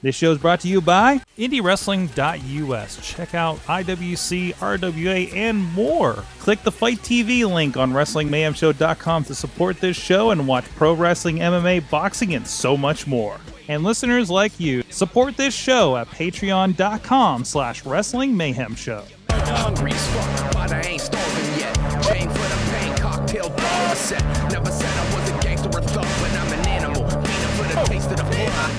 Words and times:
This 0.00 0.14
show 0.14 0.30
is 0.30 0.38
brought 0.38 0.60
to 0.60 0.68
you 0.68 0.80
by 0.80 1.20
IndieWrestling.us. 1.36 3.00
Check 3.04 3.34
out 3.34 3.56
IWC, 3.66 4.54
RWA, 4.54 5.34
and 5.34 5.58
more. 5.72 6.24
Click 6.38 6.62
the 6.62 6.70
FITE 6.70 6.98
TV 6.98 7.52
link 7.52 7.76
on 7.76 7.92
WrestlingMayhemShow.com 7.92 9.24
to 9.24 9.34
support 9.34 9.80
this 9.80 9.96
show 9.96 10.30
and 10.30 10.46
watch 10.46 10.66
pro 10.76 10.92
wrestling, 10.92 11.38
MMA, 11.38 11.90
boxing, 11.90 12.34
and 12.36 12.46
so 12.46 12.76
much 12.76 13.08
more. 13.08 13.40
And 13.66 13.82
listeners 13.82 14.30
like 14.30 14.60
you, 14.60 14.84
support 14.88 15.36
this 15.36 15.52
show 15.52 15.96
at 15.96 16.06
patreon.com 16.08 17.44
slash 17.44 17.84
Wrestling 17.84 18.36
Mayhem 18.36 18.76
Show. 18.76 19.04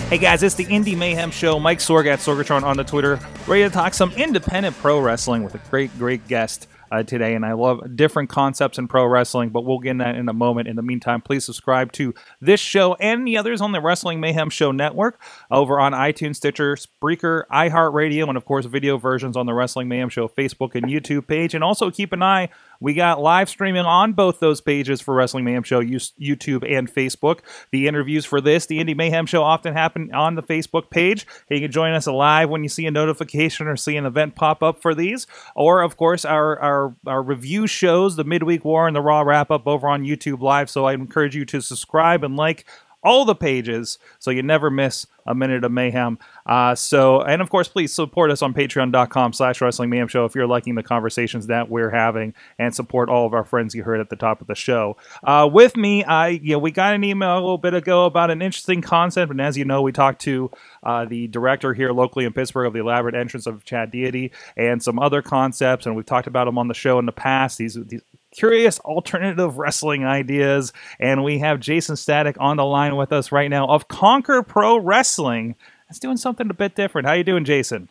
Hey 0.09 0.17
guys, 0.17 0.41
it's 0.41 0.55
the 0.55 0.65
Indie 0.65 0.97
Mayhem 0.97 1.29
Show. 1.29 1.59
Mike 1.59 1.77
Sorg 1.77 2.07
at 2.07 2.17
Sorgatron 2.17 2.63
on 2.63 2.77
the 2.77 2.83
Twitter. 2.83 3.19
Ready 3.45 3.61
to 3.61 3.69
talk 3.69 3.93
some 3.93 4.11
independent 4.13 4.75
pro 4.77 4.99
wrestling 4.99 5.43
with 5.43 5.53
a 5.53 5.59
great, 5.69 5.95
great 5.99 6.27
guest 6.27 6.67
uh, 6.91 7.03
today. 7.03 7.35
And 7.35 7.45
I 7.45 7.53
love 7.53 7.95
different 7.95 8.27
concepts 8.27 8.79
in 8.79 8.87
pro 8.87 9.05
wrestling, 9.05 9.49
but 9.49 9.65
we'll 9.65 9.77
get 9.77 9.91
in 9.91 9.97
that 9.99 10.15
in 10.15 10.27
a 10.27 10.33
moment. 10.33 10.67
In 10.67 10.75
the 10.75 10.81
meantime, 10.81 11.21
please 11.21 11.45
subscribe 11.45 11.91
to 11.91 12.15
this 12.41 12.59
show 12.59 12.95
and 12.95 13.27
the 13.27 13.37
others 13.37 13.61
on 13.61 13.71
the 13.71 13.81
Wrestling 13.81 14.19
Mayhem 14.19 14.49
Show 14.49 14.71
network 14.71 15.21
over 15.51 15.79
on 15.79 15.91
iTunes, 15.91 16.37
Stitcher, 16.37 16.75
Spreaker, 16.75 17.43
iHeartRadio, 17.51 18.27
and 18.27 18.35
of 18.35 18.45
course, 18.45 18.65
video 18.65 18.97
versions 18.97 19.37
on 19.37 19.45
the 19.45 19.53
Wrestling 19.53 19.87
Mayhem 19.89 20.09
Show 20.09 20.27
Facebook 20.27 20.73
and 20.73 20.87
YouTube 20.87 21.27
page. 21.27 21.53
And 21.53 21.63
also 21.63 21.91
keep 21.91 22.13
an 22.13 22.23
eye 22.23 22.49
we 22.79 22.93
got 22.93 23.21
live 23.21 23.49
streaming 23.49 23.85
on 23.85 24.13
both 24.13 24.39
those 24.39 24.61
pages 24.61 25.01
for 25.01 25.13
Wrestling 25.13 25.43
Mayhem 25.43 25.63
Show, 25.63 25.81
YouTube 25.81 26.69
and 26.69 26.91
Facebook. 26.91 27.39
The 27.71 27.87
interviews 27.87 28.25
for 28.25 28.39
this, 28.41 28.65
the 28.65 28.79
Indie 28.79 28.95
Mayhem 28.95 29.25
Show, 29.25 29.43
often 29.43 29.73
happen 29.73 30.13
on 30.13 30.35
the 30.35 30.43
Facebook 30.43 30.89
page. 30.89 31.27
You 31.49 31.59
can 31.59 31.71
join 31.71 31.93
us 31.93 32.07
live 32.07 32.49
when 32.49 32.63
you 32.63 32.69
see 32.69 32.85
a 32.85 32.91
notification 32.91 33.67
or 33.67 33.75
see 33.75 33.97
an 33.97 34.05
event 34.05 34.35
pop 34.35 34.63
up 34.63 34.81
for 34.81 34.95
these. 34.95 35.27
Or, 35.55 35.81
of 35.81 35.97
course, 35.97 36.25
our, 36.25 36.59
our, 36.59 36.95
our 37.05 37.21
review 37.21 37.67
shows, 37.67 38.15
the 38.15 38.23
Midweek 38.23 38.63
War 38.63 38.87
and 38.87 38.95
the 38.95 39.01
Raw 39.01 39.21
Wrap 39.21 39.51
Up 39.51 39.67
over 39.67 39.87
on 39.87 40.03
YouTube 40.03 40.41
Live. 40.41 40.69
So 40.69 40.85
I 40.85 40.93
encourage 40.93 41.35
you 41.35 41.45
to 41.45 41.61
subscribe 41.61 42.23
and 42.23 42.35
like 42.35 42.65
all 43.03 43.25
the 43.25 43.35
pages 43.35 43.97
so 44.19 44.31
you 44.31 44.43
never 44.43 44.69
miss 44.69 45.05
a 45.25 45.35
minute 45.35 45.63
of 45.63 45.71
mayhem. 45.71 46.17
Uh, 46.45 46.73
so 46.73 47.21
and 47.21 47.41
of 47.41 47.49
course 47.49 47.67
please 47.67 47.93
support 47.93 48.31
us 48.31 48.41
on 48.41 48.53
patreon.com 48.53 49.33
slash 49.33 49.61
wrestling 49.61 49.89
mayhem 49.89 50.07
show 50.07 50.25
if 50.25 50.33
you're 50.33 50.47
liking 50.47 50.75
the 50.75 50.83
conversations 50.83 51.47
that 51.47 51.69
we're 51.69 51.91
having 51.91 52.33
and 52.57 52.73
support 52.73 53.09
all 53.09 53.25
of 53.25 53.33
our 53.33 53.43
friends 53.43 53.75
you 53.75 53.83
heard 53.83 53.99
at 53.99 54.09
the 54.09 54.15
top 54.15 54.41
of 54.41 54.47
the 54.47 54.55
show. 54.55 54.97
Uh, 55.23 55.47
with 55.51 55.77
me 55.77 56.03
i 56.03 56.29
you 56.29 56.53
know 56.53 56.59
we 56.59 56.71
got 56.71 56.93
an 56.93 57.03
email 57.03 57.35
a 57.35 57.41
little 57.41 57.57
bit 57.57 57.73
ago 57.73 58.05
about 58.05 58.31
an 58.31 58.41
interesting 58.41 58.81
concept 58.81 59.31
and 59.31 59.39
as 59.39 59.57
you 59.57 59.65
know 59.65 59.81
we 59.81 59.91
talked 59.91 60.21
to 60.21 60.49
uh, 60.83 61.05
the 61.05 61.27
director 61.27 61.73
here 61.73 61.91
locally 61.91 62.25
in 62.25 62.33
pittsburgh 62.33 62.67
of 62.67 62.73
the 62.73 62.79
elaborate 62.79 63.15
entrance 63.15 63.45
of 63.45 63.63
chad 63.63 63.91
deity 63.91 64.31
and 64.57 64.81
some 64.81 64.97
other 64.97 65.21
concepts 65.21 65.85
and 65.85 65.95
we've 65.95 66.05
talked 66.05 66.27
about 66.27 66.45
them 66.45 66.57
on 66.57 66.67
the 66.67 66.73
show 66.73 66.97
in 66.99 67.05
the 67.05 67.11
past. 67.11 67.57
These, 67.57 67.77
these 67.85 68.01
curious 68.31 68.79
alternative 68.79 69.57
wrestling 69.57 70.05
ideas. 70.05 70.73
And 70.99 71.23
we 71.23 71.39
have 71.39 71.59
Jason 71.59 71.95
Static 71.95 72.35
on 72.39 72.57
the 72.57 72.65
line 72.65 72.95
with 72.95 73.11
us 73.11 73.31
right 73.31 73.49
now 73.49 73.67
of 73.67 73.87
Conquer 73.87 74.43
Pro 74.43 74.77
Wrestling. 74.77 75.55
It's 75.89 75.99
doing 75.99 76.17
something 76.17 76.49
a 76.49 76.53
bit 76.53 76.75
different. 76.75 77.07
How 77.07 77.13
you 77.13 77.23
doing, 77.23 77.45
Jason? 77.45 77.89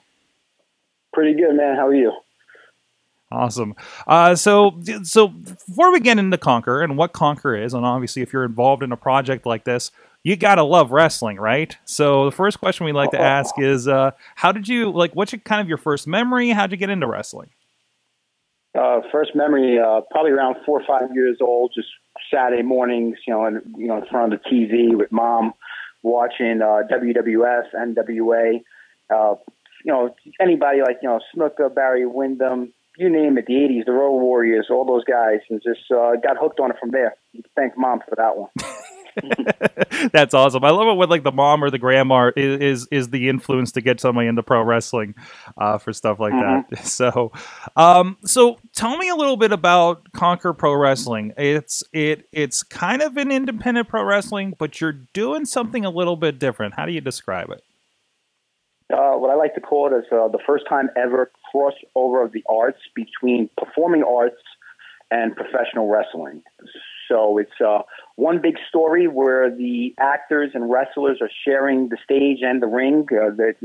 Pretty 1.12 1.34
good, 1.34 1.56
man. 1.56 1.77
How 1.77 1.87
are 1.87 1.94
you? 1.94 2.12
Awesome. 3.31 3.75
Uh, 4.06 4.34
so, 4.34 4.81
so 5.03 5.28
before 5.28 5.93
we 5.93 6.00
get 6.00 6.19
into 6.19 6.38
Conquer 6.38 6.81
and 6.81 6.97
what 6.97 7.12
Conquer 7.12 7.56
is, 7.56 7.75
and 7.75 7.84
obviously 7.84 8.22
if 8.22 8.32
you're 8.32 8.44
involved 8.44 8.82
in 8.82 8.93
a 8.93 8.97
project 8.97 9.44
like 9.44 9.65
this, 9.65 9.91
you 10.25 10.34
gotta 10.37 10.62
love 10.62 10.91
wrestling, 10.93 11.37
right? 11.37 11.77
So 11.84 12.25
the 12.25 12.32
first 12.32 12.59
question 12.59 12.87
we 12.87 12.93
like 12.93 13.10
to 13.12 13.21
ask 13.21 13.54
is, 13.59 13.87
uh, 13.87 14.12
how 14.34 14.53
did 14.53 14.66
you 14.66 14.91
like? 14.91 15.15
What's 15.15 15.32
your, 15.32 15.41
kind 15.41 15.60
of 15.60 15.69
your 15.69 15.78
first 15.78 16.06
memory? 16.06 16.50
How'd 16.50 16.72
you 16.72 16.77
get 16.77 16.91
into 16.91 17.06
wrestling? 17.06 17.50
Uh, 18.78 19.00
first 19.11 19.34
memory, 19.34 19.77
uh, 19.78 20.03
probably 20.11 20.31
around 20.31 20.55
four 20.65 20.81
or 20.81 20.87
five 20.87 21.12
years 21.12 21.39
old, 21.41 21.72
just 21.75 21.89
Saturday 22.33 22.62
mornings, 22.62 23.16
you 23.27 23.34
know, 23.34 23.44
and 23.44 23.61
you 23.77 23.89
know, 23.89 23.99
in 23.99 24.06
front 24.06 24.33
of 24.33 24.41
the 24.41 24.49
TV 24.49 24.97
with 24.97 25.11
mom, 25.11 25.53
watching 26.05 26.62
uh, 26.62 26.83
WWF, 26.89 27.65
NWA, 27.75 28.62
uh, 29.12 29.34
you 29.84 29.93
know, 29.93 30.15
anybody 30.41 30.81
like 30.81 30.99
you 31.03 31.09
know 31.09 31.19
Snuka, 31.34 31.75
Barry 31.75 32.06
Windham, 32.06 32.72
you 32.97 33.11
name 33.11 33.37
it, 33.39 33.47
the 33.47 33.55
'80s, 33.55 33.87
the 33.87 33.93
Road 33.93 34.19
Warriors, 34.19 34.69
all 34.71 34.84
those 34.84 35.05
guys, 35.05 35.41
and 35.50 35.60
just 35.60 35.91
uh, 35.91 36.12
got 36.22 36.37
hooked 36.39 36.60
on 36.60 36.71
it 36.71 36.77
from 36.78 36.93
there. 36.93 37.16
Thank 37.56 37.77
mom 37.77 38.00
for 38.09 38.15
that 38.15 38.37
one. 38.37 38.50
That's 40.12 40.34
awesome. 40.34 40.64
I 40.64 40.70
love 40.70 40.88
it 40.88 40.96
when 40.96 41.08
like 41.08 41.24
the 41.24 41.32
mom 41.32 41.62
or 41.62 41.70
the 41.70 41.78
grandma 41.78 42.30
is 42.36 42.60
is, 42.60 42.88
is 42.90 43.08
the 43.10 43.28
influence 43.28 43.72
to 43.72 43.80
get 43.80 44.00
somebody 44.00 44.28
into 44.28 44.42
pro 44.42 44.62
wrestling 44.62 45.14
uh, 45.56 45.78
for 45.78 45.92
stuff 45.92 46.20
like 46.20 46.32
mm-hmm. 46.32 46.74
that. 46.74 46.86
So, 46.88 47.32
um, 47.76 48.16
so 48.24 48.58
tell 48.74 48.96
me 48.96 49.08
a 49.08 49.14
little 49.14 49.36
bit 49.36 49.52
about 49.52 50.10
Conquer 50.12 50.52
Pro 50.52 50.74
Wrestling. 50.74 51.32
It's 51.36 51.84
it 51.92 52.28
it's 52.32 52.62
kind 52.62 53.02
of 53.02 53.16
an 53.16 53.30
independent 53.30 53.88
pro 53.88 54.02
wrestling, 54.02 54.54
but 54.58 54.80
you're 54.80 54.92
doing 54.92 55.44
something 55.44 55.84
a 55.84 55.90
little 55.90 56.16
bit 56.16 56.38
different. 56.38 56.74
How 56.74 56.86
do 56.86 56.92
you 56.92 57.00
describe 57.00 57.50
it? 57.50 57.62
Uh, 58.92 59.12
what 59.18 59.30
I 59.30 59.34
like 59.34 59.54
to 59.54 59.60
call 59.60 59.92
it 59.92 59.96
is 59.96 60.04
uh, 60.10 60.28
the 60.28 60.38
first 60.46 60.64
time 60.68 60.88
ever 60.96 61.30
crossover 61.54 62.24
of 62.24 62.32
the 62.32 62.42
arts 62.48 62.78
between 62.94 63.50
performing 63.58 64.02
arts 64.02 64.40
and 65.10 65.36
professional 65.36 65.88
wrestling. 65.88 66.42
So 67.08 67.38
it's 67.38 67.60
uh, 67.64 67.82
one 68.16 68.41
big 68.41 68.56
story 68.69 69.08
where 69.08 69.50
the 69.50 69.94
actors 69.98 70.50
and 70.54 70.70
wrestlers 70.70 71.19
are 71.20 71.30
sharing 71.44 71.88
the 71.88 71.96
stage 72.04 72.38
and 72.42 72.62
the 72.62 72.66
ring. 72.66 73.06
Uh, 73.10 73.30
they're 73.36 73.56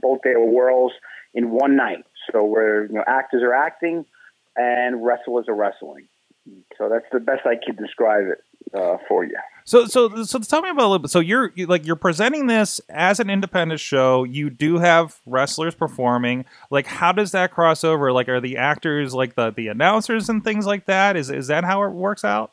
both 0.00 0.20
their 0.22 0.40
worlds 0.40 0.94
in 1.34 1.50
one 1.50 1.76
night. 1.76 2.04
So 2.30 2.44
where 2.44 2.86
you 2.86 2.94
know 2.94 3.04
actors 3.06 3.42
are 3.42 3.54
acting 3.54 4.04
and 4.56 5.04
wrestlers 5.04 5.46
are 5.48 5.54
wrestling. 5.54 6.08
So 6.76 6.88
that's 6.88 7.06
the 7.12 7.20
best 7.20 7.46
I 7.46 7.54
can 7.54 7.76
describe 7.76 8.24
it 8.26 8.42
uh, 8.74 8.96
for 9.08 9.24
you. 9.24 9.36
So, 9.64 9.86
so, 9.86 10.24
so, 10.24 10.40
tell 10.40 10.60
me 10.60 10.70
about 10.70 10.82
a 10.82 10.88
little 10.88 10.98
bit. 10.98 11.10
So, 11.10 11.20
you're 11.20 11.52
you, 11.54 11.66
like 11.66 11.86
you're 11.86 11.94
presenting 11.94 12.48
this 12.48 12.80
as 12.88 13.20
an 13.20 13.30
independent 13.30 13.80
show. 13.80 14.24
You 14.24 14.50
do 14.50 14.78
have 14.78 15.20
wrestlers 15.24 15.76
performing. 15.76 16.44
Like, 16.68 16.86
how 16.86 17.12
does 17.12 17.30
that 17.30 17.52
cross 17.52 17.84
over? 17.84 18.12
Like, 18.12 18.28
are 18.28 18.40
the 18.40 18.56
actors 18.56 19.14
like 19.14 19.36
the 19.36 19.52
the 19.52 19.68
announcers 19.68 20.28
and 20.28 20.42
things 20.42 20.66
like 20.66 20.86
that? 20.86 21.16
Is 21.16 21.30
is 21.30 21.46
that 21.46 21.62
how 21.62 21.84
it 21.84 21.90
works 21.90 22.24
out? 22.24 22.50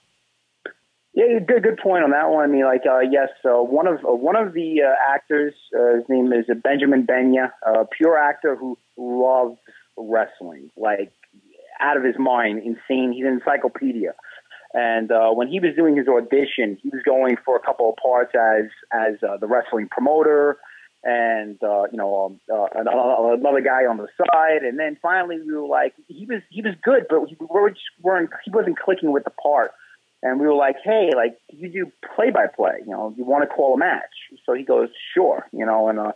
Yeah, 1.13 1.39
good 1.45 1.63
good 1.63 1.77
point 1.81 2.03
on 2.03 2.11
that 2.11 2.29
one. 2.29 2.43
I 2.43 2.47
mean, 2.47 2.65
like, 2.65 2.83
uh, 2.89 2.99
yes, 2.99 3.29
uh, 3.43 3.63
one 3.63 3.87
of 3.87 3.97
uh, 4.05 4.13
one 4.13 4.35
of 4.35 4.53
the 4.53 4.83
uh, 4.83 5.13
actors, 5.13 5.53
uh, 5.75 5.95
his 5.95 6.03
name 6.07 6.31
is 6.31 6.45
Benjamin 6.63 7.05
Benya, 7.05 7.51
a 7.65 7.85
pure 7.85 8.17
actor 8.17 8.55
who 8.55 8.77
loves 8.95 9.57
wrestling, 9.97 10.69
like 10.77 11.11
out 11.79 11.97
of 11.97 12.03
his 12.03 12.15
mind, 12.19 12.59
insane. 12.59 13.11
He's 13.11 13.25
an 13.25 13.41
encyclopedia. 13.41 14.13
And 14.73 15.11
uh, 15.11 15.31
when 15.31 15.47
he 15.47 15.59
was 15.59 15.75
doing 15.75 15.97
his 15.97 16.07
audition, 16.07 16.77
he 16.81 16.89
was 16.89 17.01
going 17.03 17.37
for 17.43 17.55
a 17.55 17.59
couple 17.59 17.89
of 17.89 17.95
parts 17.95 18.33
as 18.35 18.65
as 18.93 19.15
uh, 19.27 19.37
the 19.37 19.47
wrestling 19.47 19.87
promoter, 19.89 20.57
and 21.03 21.57
uh, 21.63 21.83
you 21.91 21.97
know 21.97 22.25
um, 22.25 22.39
uh, 22.53 22.67
another 22.75 23.61
guy 23.61 23.87
on 23.87 23.97
the 23.97 24.07
side. 24.15 24.61
And 24.61 24.77
then 24.77 24.95
finally, 25.01 25.37
we 25.41 25.53
were 25.53 25.67
like, 25.67 25.95
he 26.07 26.27
was 26.27 26.43
he 26.51 26.61
was 26.61 26.75
good, 26.83 27.07
but 27.09 27.21
we 27.21 27.35
were 27.39 27.71
just 27.71 27.81
weren't 27.99 28.29
he 28.45 28.51
wasn't 28.51 28.77
clicking 28.77 29.11
with 29.11 29.23
the 29.23 29.31
part. 29.31 29.71
And 30.21 30.39
we 30.39 30.47
were 30.47 30.55
like, 30.55 30.75
hey, 30.83 31.11
like 31.15 31.37
you 31.49 31.69
do 31.69 31.91
play 32.15 32.29
by 32.29 32.47
play, 32.47 32.79
you 32.85 32.91
know, 32.91 33.13
you 33.17 33.23
want 33.23 33.43
to 33.43 33.55
call 33.55 33.75
a 33.75 33.77
match? 33.77 34.13
So 34.45 34.53
he 34.53 34.63
goes, 34.63 34.89
sure, 35.13 35.47
you 35.53 35.65
know, 35.65 35.87
and 35.87 35.97
uh, 35.97 36.11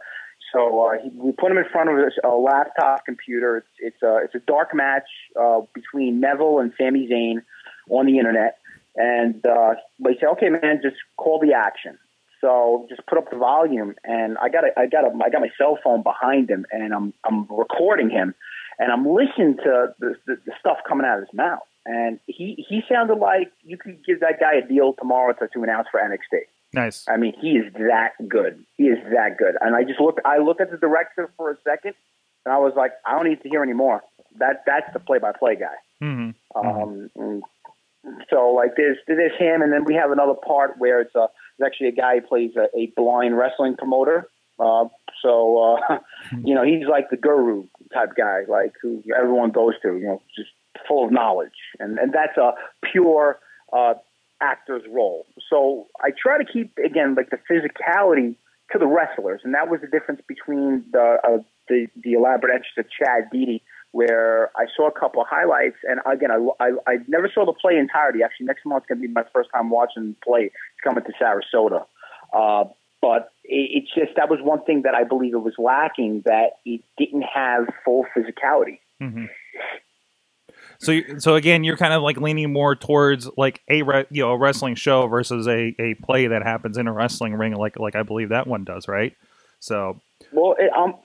so 0.54 0.86
uh, 0.86 1.02
he, 1.02 1.10
we 1.16 1.32
put 1.32 1.52
him 1.52 1.58
in 1.58 1.66
front 1.72 1.90
of 1.90 1.96
a, 1.96 2.28
a 2.28 2.36
laptop 2.36 3.06
computer. 3.06 3.58
It's 3.58 3.68
it's 3.80 4.04
a 4.04 4.18
it's 4.24 4.36
a 4.36 4.40
dark 4.40 4.70
match 4.74 5.08
uh, 5.40 5.62
between 5.74 6.20
Neville 6.20 6.60
and 6.60 6.74
Sami 6.78 7.08
Zayn 7.08 7.44
on 7.90 8.06
the 8.06 8.20
internet, 8.20 8.60
and 8.96 9.46
uh, 9.46 9.76
they 10.00 10.14
say, 10.20 10.28
okay, 10.34 10.50
man, 10.50 10.82
just 10.84 10.98
call 11.18 11.40
the 11.40 11.54
action. 11.54 11.98
So 12.42 12.86
just 12.90 13.06
put 13.08 13.18
up 13.18 13.32
the 13.32 13.38
volume, 13.38 13.96
and 14.04 14.38
I 14.38 14.50
got 14.50 14.66
a, 14.66 14.78
I 14.78 14.88
got 14.88 15.06
a, 15.06 15.12
I 15.24 15.30
got 15.30 15.42
my 15.42 15.50
cell 15.58 15.80
phone 15.84 16.04
behind 16.04 16.50
him, 16.50 16.66
and 16.72 16.94
I'm 16.94 17.14
I'm 17.26 17.48
recording 17.50 18.10
him, 18.10 18.36
and 18.78 18.92
I'm 18.92 19.06
listening 19.06 19.58
to 19.64 19.96
the, 20.00 20.16
the, 20.28 20.36
the 20.46 20.52
stuff 20.60 20.78
coming 20.88 21.06
out 21.06 21.20
of 21.20 21.26
his 21.26 21.34
mouth, 21.34 21.64
and 21.86 22.20
he 22.28 22.66
he 22.68 22.82
sounded 22.90 23.16
like 23.16 23.52
you 23.64 23.78
could 23.78 24.06
give 24.06 24.22
that 24.22 24.40
guy 24.40 24.56
a 24.56 24.68
deal 24.68 24.94
tomorrow 24.94 25.34
to, 25.34 25.48
to 25.48 25.64
announce 25.64 25.88
for 25.92 26.00
NXT. 26.00 26.42
Nice. 26.74 27.06
I 27.08 27.18
mean, 27.18 27.34
he 27.40 27.52
is 27.52 27.72
that 27.74 28.14
good. 28.28 28.64
He 28.78 28.86
is 28.86 28.98
that 29.14 29.38
good. 29.38 29.56
And 29.62 29.76
I 29.76 29.84
just 29.84 30.00
looked. 30.00 30.20
I 30.26 30.40
looked 30.40 30.62
at 30.62 30.72
the 30.72 30.78
director 30.78 31.32
for 31.38 31.52
a 31.52 31.58
second, 31.64 31.94
and 32.46 32.54
I 32.54 32.58
was 32.58 32.74
like, 32.76 32.92
I 33.06 33.12
don't 33.16 33.30
need 33.30 33.42
to 33.44 33.50
hear 33.50 33.62
anymore. 33.62 34.02
That 34.40 34.64
that's 34.66 34.92
the 34.94 35.00
play-by-play 35.00 35.58
guy. 35.58 35.76
hmm 36.00 36.32
Um, 36.56 37.12
and 37.16 37.44
so 38.30 38.50
like 38.50 38.72
there's 38.76 38.98
there's 39.08 39.38
him, 39.38 39.62
and 39.62 39.72
then 39.72 39.86
we 39.86 39.94
have 39.96 40.12
another 40.12 40.34
part 40.34 40.78
where 40.78 41.02
it's 41.02 41.16
a 41.16 41.28
it's 41.60 41.66
actually 41.66 41.90
a 41.90 41.92
guy 41.92 42.20
who 42.20 42.28
plays 42.28 42.52
a, 42.56 42.68
a 42.78 42.88
blind 42.96 43.38
wrestling 43.38 43.76
promoter. 43.78 44.28
Uh, 44.60 44.86
so 45.22 45.78
uh, 45.90 46.00
you 46.44 46.56
know 46.56 46.64
he's 46.64 46.88
like 46.88 47.10
the 47.12 47.18
guru 47.18 47.66
type 47.94 48.14
guy, 48.18 48.42
like 48.48 48.74
who 48.82 49.04
everyone 49.16 49.52
goes 49.52 49.74
to. 49.84 49.96
You 49.96 50.06
know, 50.06 50.22
just 50.36 50.50
full 50.88 51.06
of 51.06 51.12
knowledge, 51.12 51.52
and 51.80 51.98
and 52.00 52.14
that's 52.14 52.38
a 52.38 52.54
pure 52.92 53.40
uh, 53.72 53.94
actor's 54.42 54.84
role. 54.90 55.25
So 55.50 55.88
I 56.02 56.10
try 56.12 56.38
to 56.38 56.46
keep 56.46 56.78
again 56.84 57.16
like 57.16 57.30
the 57.30 57.40
physicality 57.50 58.36
to 58.72 58.80
the 58.80 58.88
wrestlers, 58.88 59.42
and 59.44 59.54
that 59.54 59.70
was 59.70 59.81
the 59.81 59.88
difference 59.88 60.22
between 60.28 60.86
the 60.92 61.18
uh, 61.24 61.38
the, 61.70 61.88
the 62.04 62.14
elaborate 62.14 62.54
entrance 62.54 62.78
of 62.78 62.86
Chad 62.90 63.30
Beatty 63.31 63.64
where 63.94 64.50
I 64.58 64.66
saw 64.75 64.88
a 64.88 64.92
couple 64.92 65.22
of 65.22 65.28
highlights, 65.30 65.78
and 65.84 66.00
again, 66.12 66.31
I, 66.31 66.38
I, 66.60 66.72
I 66.88 66.98
never 67.08 67.30
saw 67.31 67.46
the 67.46 67.54
play 67.54 67.78
entirety. 67.78 68.24
Actually, 68.25 68.48
next 68.48 68.66
month's 68.66 68.88
going 68.88 69.00
to 69.00 69.08
be 69.08 69.14
my 69.14 69.24
first 69.31 69.50
time 69.54 69.70
watching 69.70 70.10
the 70.10 70.16
play. 70.25 70.46
It's 70.46 70.84
coming 70.84 71.04
to 71.04 71.14
Sarasota, 71.22 71.86
uh, 72.34 72.70
but 73.02 73.31
it, 73.44 73.84
it's 73.84 73.94
just 73.94 74.18
that 74.18 74.31
was 74.31 74.40
one 74.42 74.64
thing 74.64 74.81
that 74.81 74.96
I 74.96 75.04
believe 75.04 75.36
it 75.36 75.44
was 75.44 75.54
lacking 75.60 76.24
that 76.25 76.54
it 76.66 76.81
didn't 76.98 77.22
have 77.22 77.68
full 77.86 78.06
physicality. 78.18 78.80
hmm 79.00 79.25
So, 80.84 81.00
so 81.18 81.36
again, 81.36 81.64
you're 81.64 81.78
kind 81.78 81.94
of 81.94 82.02
like 82.04 82.18
leaning 82.18 82.52
more 82.54 82.76
towards 82.76 83.30
like 83.38 83.62
a 83.70 83.82
re- 83.84 84.06
you 84.12 84.24
know 84.24 84.32
a 84.32 84.38
wrestling 84.38 84.76
show 84.76 85.08
versus 85.08 85.48
a, 85.48 85.76
a 85.80 85.96
play 86.04 86.28
that 86.28 86.44
happens 86.44 86.78
in 86.78 86.88
a 86.88 86.94
wrestling 86.94 87.34
ring, 87.34 87.54
like 87.56 87.80
like 87.80 87.96
I 87.96 88.04
believe 88.04 88.30
that 88.30 88.48
one 88.48 88.64
does, 88.64 88.88
right? 88.88 89.16
So, 89.60 90.02
Well, 90.34 90.56
it, 90.60 90.72
um, 90.78 90.96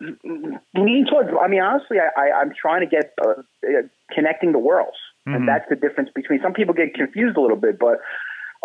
leaning 0.75 1.07
towards. 1.09 1.29
I 1.41 1.47
mean, 1.47 1.61
honestly, 1.63 1.99
I, 2.01 2.21
I, 2.21 2.41
I'm 2.41 2.53
trying 2.61 2.81
to 2.81 2.87
get 2.87 3.13
uh, 3.25 3.31
uh, 3.65 3.83
connecting 4.13 4.51
the 4.53 4.59
worlds, 4.59 4.97
Mhm. 5.29 5.37
and 5.37 5.49
that's 5.49 5.69
the 5.69 5.77
difference 5.77 6.11
between. 6.15 6.41
Some 6.43 6.55
people 6.55 6.75
get 6.75 6.95
confused 6.95 7.37
a 7.37 7.41
little 7.41 7.57
bit, 7.57 7.79
but 7.79 8.01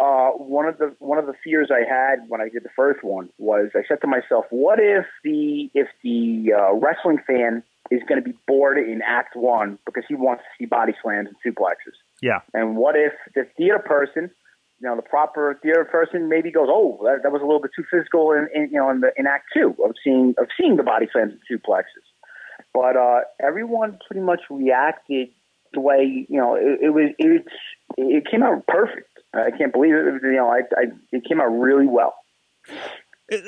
uh, 0.01 0.31
one 0.31 0.65
of 0.67 0.79
the 0.79 0.95
one 0.97 1.19
of 1.19 1.27
the 1.27 1.35
fears 1.43 1.69
I 1.71 1.87
had 1.87 2.27
when 2.27 2.41
I 2.41 2.49
did 2.49 2.63
the 2.63 2.71
first 2.75 3.03
one 3.03 3.29
was 3.37 3.69
I 3.75 3.83
said 3.87 4.01
to 4.01 4.07
myself, 4.07 4.45
"What 4.49 4.79
if 4.79 5.05
the 5.23 5.69
if 5.75 5.87
the 6.03 6.53
uh, 6.57 6.73
wrestling 6.73 7.19
fan 7.27 7.61
is 7.93 8.01
going 8.07 8.21
to 8.21 8.27
be 8.27 8.37
bored 8.47 8.77
in 8.77 9.01
Act 9.05 9.35
One 9.35 9.77
because 9.85 10.03
he 10.07 10.15
wants 10.15 10.43
to 10.43 10.49
see 10.63 10.65
body 10.65 10.93
slams 11.01 11.29
and 11.29 11.55
suplexes, 11.55 11.97
yeah, 12.21 12.39
and 12.53 12.75
what 12.75 12.95
if 12.95 13.13
the 13.35 13.43
theater 13.57 13.79
person?" 13.79 14.31
you 14.83 14.89
know, 14.89 14.97
the 14.97 15.01
proper 15.01 15.57
theater 15.63 15.85
person 15.85 16.27
maybe 16.27 16.51
goes, 16.51 16.67
"Oh, 16.69 16.99
that, 17.03 17.23
that 17.23 17.31
was 17.31 17.41
a 17.41 17.45
little 17.45 17.61
bit 17.61 17.71
too 17.73 17.85
physical 17.89 18.33
in, 18.33 18.49
in 18.53 18.69
you 18.69 18.77
know 18.77 18.89
in 18.89 18.99
the 18.99 19.11
in 19.15 19.27
Act 19.27 19.45
Two 19.53 19.75
of 19.83 19.95
seeing 20.03 20.35
of 20.37 20.47
seeing 20.59 20.75
the 20.75 20.83
body 20.83 21.07
slams 21.11 21.33
and 21.33 21.41
suplexes." 21.49 22.03
But 22.73 22.97
uh, 22.97 23.21
everyone 23.39 23.97
pretty 24.05 24.21
much 24.21 24.41
reacted 24.49 25.29
the 25.73 25.79
way 25.79 26.25
you 26.27 26.37
know 26.37 26.55
it, 26.55 26.79
it 26.81 26.89
was. 26.89 27.11
It 27.17 27.45
it 27.97 28.25
came 28.29 28.43
out 28.43 28.67
perfect. 28.67 29.09
I 29.33 29.51
can't 29.57 29.71
believe 29.71 29.93
it. 29.93 30.21
You 30.21 30.33
know, 30.33 30.49
I, 30.49 30.61
I 30.77 30.83
it 31.11 31.23
came 31.27 31.39
out 31.39 31.47
really 31.47 31.87
well. 31.87 32.15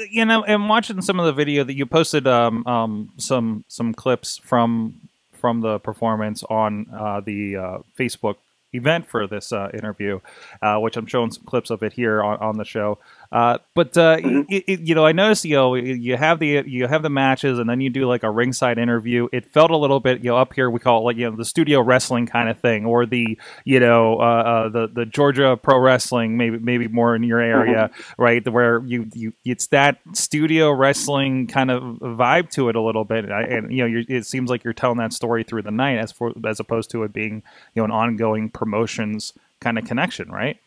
You 0.09 0.25
know, 0.25 0.43
and 0.43 0.69
watching 0.69 1.01
some 1.01 1.19
of 1.19 1.25
the 1.25 1.33
video 1.33 1.63
that 1.63 1.75
you 1.75 1.85
posted, 1.85 2.27
um, 2.27 2.65
um, 2.67 3.11
some 3.17 3.65
some 3.67 3.93
clips 3.93 4.37
from 4.37 5.09
from 5.33 5.61
the 5.61 5.79
performance 5.79 6.43
on 6.49 6.87
uh, 6.93 7.21
the 7.21 7.55
uh, 7.55 7.77
Facebook 7.97 8.35
event 8.73 9.07
for 9.07 9.27
this 9.27 9.51
uh, 9.51 9.69
interview, 9.73 10.19
uh, 10.61 10.77
which 10.77 10.97
I'm 10.97 11.05
showing 11.05 11.31
some 11.31 11.43
clips 11.43 11.69
of 11.69 11.83
it 11.83 11.93
here 11.93 12.23
on, 12.23 12.37
on 12.39 12.57
the 12.57 12.65
show. 12.65 12.99
Uh, 13.31 13.57
but 13.73 13.97
uh, 13.97 14.17
it, 14.19 14.63
it, 14.67 14.79
you 14.81 14.95
know, 14.95 15.05
I 15.05 15.11
noticed 15.11 15.45
you 15.45 15.55
know 15.55 15.75
you 15.75 16.17
have 16.17 16.39
the 16.39 16.63
you 16.65 16.87
have 16.87 17.03
the 17.03 17.09
matches, 17.09 17.59
and 17.59 17.69
then 17.69 17.81
you 17.81 17.89
do 17.89 18.05
like 18.07 18.23
a 18.23 18.31
ringside 18.31 18.77
interview. 18.77 19.27
It 19.31 19.45
felt 19.45 19.71
a 19.71 19.77
little 19.77 19.99
bit 19.99 20.23
you 20.23 20.31
know 20.31 20.37
up 20.37 20.53
here 20.53 20.69
we 20.69 20.79
call 20.79 21.01
it 21.01 21.03
like 21.03 21.17
you 21.17 21.29
know 21.29 21.35
the 21.35 21.45
studio 21.45 21.81
wrestling 21.81 22.25
kind 22.25 22.49
of 22.49 22.59
thing, 22.59 22.85
or 22.85 23.05
the 23.05 23.37
you 23.63 23.79
know 23.79 24.19
uh, 24.19 24.23
uh, 24.23 24.69
the 24.69 24.87
the 24.87 25.05
Georgia 25.05 25.57
Pro 25.61 25.79
Wrestling 25.79 26.37
maybe 26.37 26.57
maybe 26.59 26.87
more 26.87 27.15
in 27.15 27.23
your 27.23 27.39
area, 27.39 27.91
right? 28.17 28.47
Where 28.47 28.83
you 28.85 29.09
you 29.13 29.33
it's 29.43 29.67
that 29.67 29.99
studio 30.13 30.71
wrestling 30.71 31.47
kind 31.47 31.71
of 31.71 31.81
vibe 31.99 32.49
to 32.51 32.69
it 32.69 32.75
a 32.75 32.81
little 32.81 33.05
bit, 33.05 33.29
I, 33.31 33.43
and 33.43 33.71
you 33.71 33.79
know 33.79 33.85
you're, 33.85 34.03
it 34.07 34.25
seems 34.25 34.49
like 34.49 34.63
you're 34.63 34.73
telling 34.73 34.97
that 34.97 35.13
story 35.13 35.43
through 35.43 35.63
the 35.63 35.71
night 35.71 35.97
as 35.97 36.11
for 36.11 36.33
as 36.47 36.59
opposed 36.59 36.89
to 36.91 37.03
it 37.03 37.13
being 37.13 37.43
you 37.73 37.81
know 37.81 37.85
an 37.85 37.91
ongoing 37.91 38.49
promotions 38.49 39.33
kind 39.59 39.77
of 39.77 39.85
connection, 39.85 40.29
right? 40.29 40.57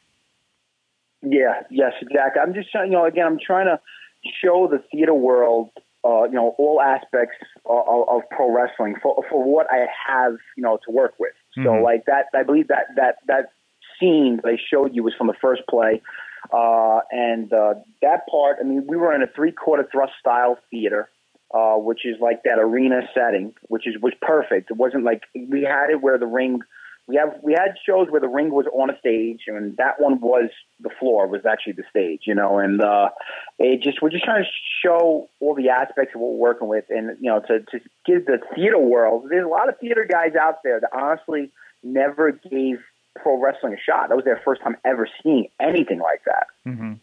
Yeah, 1.23 1.63
yes, 1.71 1.93
exactly. 2.01 2.41
I'm 2.41 2.55
just 2.55 2.71
trying, 2.71 2.93
you 2.93 2.99
know, 2.99 3.05
again, 3.05 3.27
I'm 3.27 3.39
trying 3.45 3.67
to 3.67 3.81
show 4.43 4.69
the 4.71 4.83
theater 4.91 5.15
world, 5.15 5.71
uh, 6.05 6.25
you 6.25 6.33
know, 6.33 6.55
all 6.59 6.81
aspects 6.81 7.37
of, 7.67 8.09
of 8.09 8.23
pro 8.31 8.53
wrestling 8.53 8.97
for 9.03 9.25
for 9.29 9.43
what 9.43 9.67
I 9.71 9.87
have, 10.07 10.37
you 10.57 10.63
know, 10.63 10.79
to 10.87 10.91
work 10.93 11.15
with. 11.19 11.33
So, 11.55 11.71
Mhm. 11.71 11.83
like 11.83 12.05
that, 12.07 12.27
I 12.35 12.43
believe 12.45 12.69
that 12.69 12.87
that 12.97 13.19
that 13.27 13.51
scene 13.99 14.37
that 14.43 14.49
I 14.49 14.57
showed 14.57 14.95
you 14.95 15.03
was 15.03 15.15
from 15.15 15.27
the 15.27 15.35
first 15.35 15.63
play, 15.69 16.01
uh, 16.53 17.01
and 17.11 17.53
uh, 17.53 17.75
that 18.01 18.27
part. 18.29 18.59
I 18.61 18.63
mean, 18.63 18.87
we 18.87 18.97
were 18.97 19.13
in 19.13 19.23
a 19.23 19.27
three 19.27 19.53
quarter 19.53 19.85
thrust 19.91 20.13
style 20.21 20.59
theater. 20.71 21.09
Uh, 21.55 21.77
which 21.79 22.05
is 22.05 22.21
like 22.21 22.43
that 22.43 22.59
arena 22.59 23.01
setting, 23.15 23.55
which 23.69 23.87
is 23.87 23.95
was 24.03 24.13
perfect. 24.21 24.71
It 24.71 24.77
wasn't 24.77 25.03
like 25.03 25.23
we 25.35 25.63
had 25.63 25.89
it 25.89 26.03
where 26.03 26.19
the 26.19 26.27
ring 26.27 26.61
we 27.09 27.17
have 27.17 27.35
we 27.43 27.53
had 27.53 27.75
shows 27.85 28.07
where 28.11 28.21
the 28.21 28.29
ring 28.29 28.51
was 28.51 28.67
on 28.73 28.91
a 28.91 28.99
stage 28.99 29.43
and 29.47 29.77
that 29.79 30.01
one 30.01 30.21
was 30.21 30.51
the 30.81 30.91
floor 31.01 31.27
was 31.27 31.45
actually 31.45 31.73
the 31.73 31.83
stage 31.91 32.23
you 32.27 32.35
know 32.35 32.59
and 32.59 32.81
uh 32.81 33.09
it 33.59 33.83
just 33.83 34.01
we're 34.01 34.11
just 34.11 34.25
trying 34.25 34.45
to 34.45 34.51
show 34.85 35.29
all 35.41 35.55
the 35.55 35.71
aspects 35.71 36.15
of 36.15 36.21
what 36.21 36.33
we're 36.33 36.51
working 36.51 36.69
with 36.69 36.85
and 36.91 37.17
you 37.21 37.31
know 37.31 37.41
to 37.41 37.61
to 37.61 37.81
give 38.07 38.27
the 38.27 38.39
theater 38.55 38.79
world 38.79 39.25
there's 39.31 39.45
a 39.45 39.49
lot 39.49 39.69
of 39.69 39.79
theater 39.79 40.07
guys 40.09 40.35
out 40.41 40.63
there 40.63 40.79
that 40.79 40.91
honestly 40.93 41.51
never 41.83 42.33
gave 42.33 42.79
pro 43.23 43.41
wrestling 43.41 43.75
a 43.75 43.81
shot. 43.81 44.09
That 44.09 44.17
was 44.17 44.25
their 44.25 44.41
first 44.45 44.63
time 44.63 44.77
ever 44.85 45.09
seeing 45.23 45.49
anything 45.61 46.01
like 46.01 46.23
that. 46.27 46.47
Mm-hmm. 46.67 46.95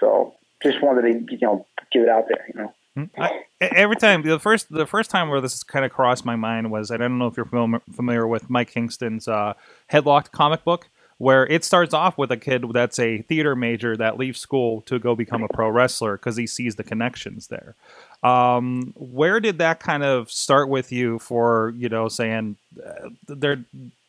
so 0.00 0.34
just 0.62 0.82
wanted 0.82 1.02
to 1.28 1.34
you 1.34 1.38
know 1.42 1.66
give 1.90 2.02
it 2.02 2.08
out 2.08 2.24
there 2.28 2.46
you 2.54 2.60
know 2.60 2.72
I, 2.96 3.44
e, 3.62 3.68
every 3.74 3.96
time 3.96 4.22
the 4.22 4.38
first 4.38 4.70
the 4.70 4.86
first 4.86 5.10
time 5.10 5.28
where 5.28 5.40
this 5.40 5.62
kind 5.62 5.84
of 5.84 5.92
crossed 5.92 6.24
my 6.24 6.36
mind 6.36 6.70
was 6.70 6.90
I 6.90 6.96
don't 6.96 7.18
know 7.18 7.26
if 7.26 7.36
you're 7.36 7.46
familiar, 7.46 7.82
familiar 7.90 8.26
with 8.26 8.50
Mike 8.50 8.70
Kingston's 8.70 9.28
uh, 9.28 9.54
Headlocked 9.90 10.30
comic 10.30 10.64
book 10.64 10.88
where 11.22 11.46
it 11.46 11.62
starts 11.64 11.94
off 11.94 12.18
with 12.18 12.32
a 12.32 12.36
kid 12.36 12.64
that's 12.72 12.98
a 12.98 13.22
theater 13.22 13.54
major 13.54 13.96
that 13.96 14.18
leaves 14.18 14.40
school 14.40 14.80
to 14.80 14.98
go 14.98 15.14
become 15.14 15.44
a 15.44 15.48
pro 15.48 15.68
wrestler 15.68 16.16
because 16.16 16.36
he 16.36 16.48
sees 16.48 16.74
the 16.74 16.82
connections 16.82 17.46
there. 17.46 17.76
Um, 18.24 18.92
where 18.96 19.38
did 19.38 19.58
that 19.58 19.78
kind 19.78 20.02
of 20.02 20.32
start 20.32 20.68
with 20.68 20.90
you 20.90 21.20
for 21.20 21.74
you 21.76 21.88
know 21.88 22.08
saying 22.08 22.56
uh, 22.84 23.10
there 23.28 23.64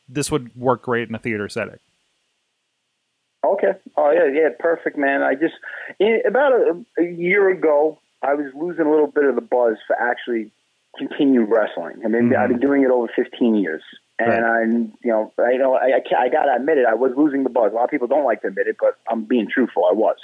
this 0.10 0.32
would 0.32 0.56
work 0.56 0.82
great 0.82 1.08
in 1.08 1.14
a 1.14 1.20
theater 1.20 1.48
setting? 1.50 1.78
Okay. 3.46 3.74
Oh 3.96 4.10
yeah, 4.10 4.26
yeah, 4.34 4.50
perfect, 4.58 4.98
man. 4.98 5.22
I 5.22 5.36
just 5.36 5.54
about 6.26 6.54
a, 6.54 6.84
a 6.98 7.04
year 7.04 7.50
ago, 7.50 8.00
I 8.24 8.34
was 8.36 8.48
losing 8.56 8.86
a 8.86 8.90
little 8.90 9.08
bit 9.08 9.26
of 9.26 9.36
the 9.36 9.42
buzz 9.42 9.78
for 9.86 9.96
actually 10.00 10.52
continue 10.98 11.42
wrestling. 11.44 12.02
I 12.06 12.08
mean, 12.08 12.30
Mhm. 12.30 12.38
I've 12.38 12.50
been 12.50 12.60
doing 12.60 12.84
it 12.84 12.90
over 12.92 13.08
15 13.16 13.56
years, 13.56 13.84
and 14.20 14.30
Right. 14.30 14.44
I'm, 14.62 14.94
you 15.04 15.12
know, 15.12 15.32
I 15.38 15.58
know 15.58 15.74
I, 15.76 15.88
I, 15.98 16.04
I 16.18 16.30
gotta 16.30 16.56
admit 16.56 16.78
it. 16.78 16.86
I 16.86 16.94
was 16.94 17.12
losing 17.16 17.44
the 17.44 17.50
buzz. 17.50 17.72
A 17.72 17.76
lot 17.76 17.84
of 17.86 17.90
people 17.90 18.08
don't 18.08 18.24
like 18.26 18.42
to 18.42 18.48
admit 18.48 18.68
it, 18.68 18.78
but 18.80 18.96
I'm 19.10 19.24
being 19.26 19.48
truthful. 19.48 19.86
I 19.90 19.94
was, 19.94 20.18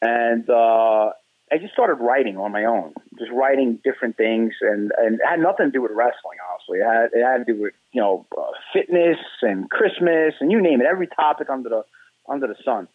and 0.00 0.48
uh, 0.48 1.10
I 1.52 1.58
just 1.58 1.72
started 1.72 1.94
writing 1.96 2.38
on 2.38 2.52
my 2.52 2.64
own, 2.64 2.94
just 3.18 3.32
writing 3.32 3.80
different 3.82 4.16
things, 4.16 4.54
and 4.60 4.92
and 4.96 5.16
it 5.16 5.26
had 5.28 5.40
nothing 5.40 5.66
to 5.66 5.72
do 5.72 5.82
with 5.82 5.90
wrestling. 5.92 6.38
Honestly, 6.52 6.78
it 6.78 6.84
had 6.86 7.10
it 7.12 7.24
had 7.24 7.44
to 7.46 7.52
do 7.52 7.60
with 7.60 7.74
you 7.92 8.00
know 8.00 8.26
uh, 8.38 8.52
fitness 8.72 9.18
and 9.42 9.68
Christmas 9.68 10.34
and 10.40 10.50
you 10.52 10.60
name 10.62 10.80
it, 10.80 10.86
every 10.86 11.08
topic 11.08 11.50
under 11.50 11.68
the 11.68 11.84
under 12.28 12.46
the 12.46 12.56
sun. 12.64 12.86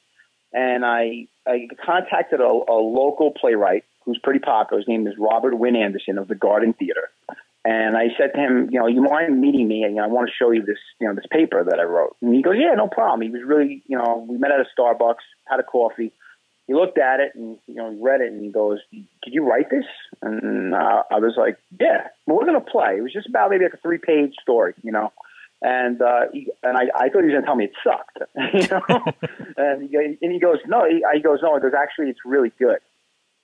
And 0.53 0.86
I 0.86 1.27
I 1.46 1.67
contacted 1.86 2.39
a, 2.39 2.46
a 2.48 2.79
local 2.79 3.32
playwright 3.32 3.84
who's 4.05 4.19
pretty 4.24 4.39
popular. 4.39 4.79
His 4.79 4.88
name 4.88 5.07
is 5.07 5.15
Robert 5.17 5.55
Wynn 5.55 5.75
Anderson 5.75 6.17
of 6.17 6.27
the 6.27 6.35
Garden 6.35 6.74
Theater. 6.74 7.09
And 7.65 7.97
I 7.97 8.09
said 8.15 8.31
to 8.35 8.39
him, 8.39 8.69
you 8.71 8.79
know, 8.79 8.85
you 8.85 9.01
mind 9.01 9.41
meeting 9.41 9.67
me? 9.67 9.83
And 9.83 9.95
you 9.95 9.97
know, 9.97 10.03
I 10.03 10.07
want 10.07 10.29
to 10.29 10.33
show 10.38 10.51
you 10.51 10.63
this, 10.63 10.77
you 11.01 11.07
know, 11.07 11.15
this 11.15 11.25
paper 11.31 11.63
that 11.63 11.79
I 11.79 11.83
wrote. 11.83 12.15
And 12.21 12.33
he 12.33 12.43
goes, 12.43 12.55
yeah, 12.59 12.75
no 12.75 12.88
problem. 12.88 13.21
He 13.21 13.29
was 13.29 13.41
really, 13.43 13.81
you 13.88 13.97
know, 13.97 14.24
we 14.29 14.38
met 14.38 14.51
at 14.51 14.59
a 14.59 14.65
Starbucks, 14.79 15.25
had 15.47 15.59
a 15.59 15.63
coffee. 15.63 16.13
He 16.67 16.74
looked 16.74 16.97
at 16.97 17.19
it 17.19 17.33
and 17.35 17.59
you 17.67 17.75
know 17.75 17.91
he 17.91 18.01
read 18.01 18.21
it 18.21 18.31
and 18.31 18.43
he 18.43 18.50
goes, 18.50 18.79
"Did 18.91 19.33
you 19.33 19.47
write 19.47 19.69
this?" 19.69 19.85
And 20.24 20.74
uh, 20.74 21.03
I 21.12 21.19
was 21.19 21.35
like, 21.38 21.57
"Yeah, 21.79 22.07
well, 22.25 22.38
we're 22.38 22.45
gonna 22.45 22.59
play." 22.59 22.95
It 22.97 23.01
was 23.01 23.13
just 23.13 23.29
about 23.29 23.51
maybe 23.51 23.65
like 23.65 23.75
a 23.75 23.77
three 23.77 24.00
page 24.00 24.33
story, 24.41 24.74
you 24.81 24.91
know. 24.91 25.13
And 25.62 26.01
uh, 26.01 26.21
he, 26.33 26.50
and 26.63 26.75
I, 26.75 26.85
I 26.95 27.09
thought 27.09 27.21
he 27.21 27.29
was 27.29 27.33
gonna 27.33 27.45
tell 27.45 27.55
me 27.55 27.65
it 27.65 27.74
sucked, 27.83 28.17
you 28.53 28.67
know. 28.67 28.81
and, 29.57 29.88
he, 29.88 29.95
and 29.95 30.31
he 30.31 30.39
goes, 30.39 30.57
"No," 30.65 30.85
he, 30.89 31.03
he 31.13 31.21
goes, 31.21 31.39
"No." 31.43 31.53
He 31.53 31.62
goes, 31.62 31.74
"Actually, 31.77 32.09
it's 32.09 32.25
really 32.25 32.51
good." 32.57 32.79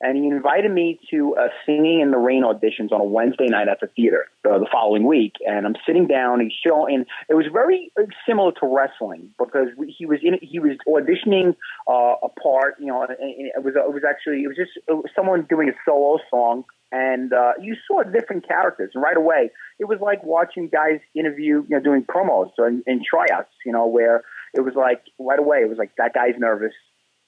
And 0.02 0.18
he 0.18 0.28
invited 0.28 0.72
me 0.72 1.00
to 1.12 1.36
a 1.38 1.50
singing 1.66 2.02
in 2.02 2.12
the 2.12 2.18
rain 2.18 2.44
auditions 2.44 2.92
on 2.92 3.00
a 3.00 3.04
Wednesday 3.04 3.46
night 3.48 3.68
at 3.68 3.80
the 3.80 3.88
theater 3.88 4.26
uh, 4.50 4.58
the 4.58 4.68
following 4.72 5.06
week. 5.06 5.34
And 5.46 5.66
I'm 5.66 5.76
sitting 5.86 6.08
down. 6.08 6.40
He's 6.40 6.54
showing. 6.66 7.06
It 7.30 7.36
was 7.36 7.46
very 7.54 7.92
similar 8.28 8.52
to 8.54 8.66
wrestling 8.66 9.30
because 9.38 9.68
he 9.98 10.06
was 10.06 10.20
in. 10.24 10.40
He 10.42 10.60
was 10.60 10.78
auditioning 10.88 11.56
uh, 11.88 12.16
a 12.24 12.30
part. 12.30 12.76
You 12.80 12.88
know, 12.88 13.06
it 13.10 13.64
was 13.64 13.76
it 13.76 13.94
was 13.94 14.04
actually 14.08 14.44
it 14.44 14.48
was 14.48 14.58
just 14.58 14.72
it 14.76 14.94
was 14.94 15.10
someone 15.16 15.46
doing 15.50 15.70
a 15.70 15.74
solo 15.86 16.18
song. 16.30 16.66
And 16.94 17.32
uh, 17.32 17.54
you 17.62 17.78
saw 17.88 18.04
different 18.04 18.46
characters, 18.46 18.92
and 18.94 19.02
right 19.02 19.16
away 19.16 19.52
it 19.80 19.86
was 19.86 20.00
like 20.02 20.24
watching 20.26 20.68
guys 20.68 21.00
interview, 21.16 21.64
you 21.64 21.70
know, 21.70 21.80
doing 21.80 22.04
promos 22.04 22.52
and, 22.58 22.84
and 22.86 23.02
tryouts. 23.02 23.54
You 23.66 23.72
know, 23.72 23.88
where 23.88 24.24
it 24.54 24.62
was 24.62 24.74
like 24.76 25.04
right 25.20 25.40
away 25.40 25.60
it 25.60 25.70
was 25.70 25.78
like 25.78 25.96
that 25.98 26.14
guy's 26.14 26.36
nervous, 26.38 26.74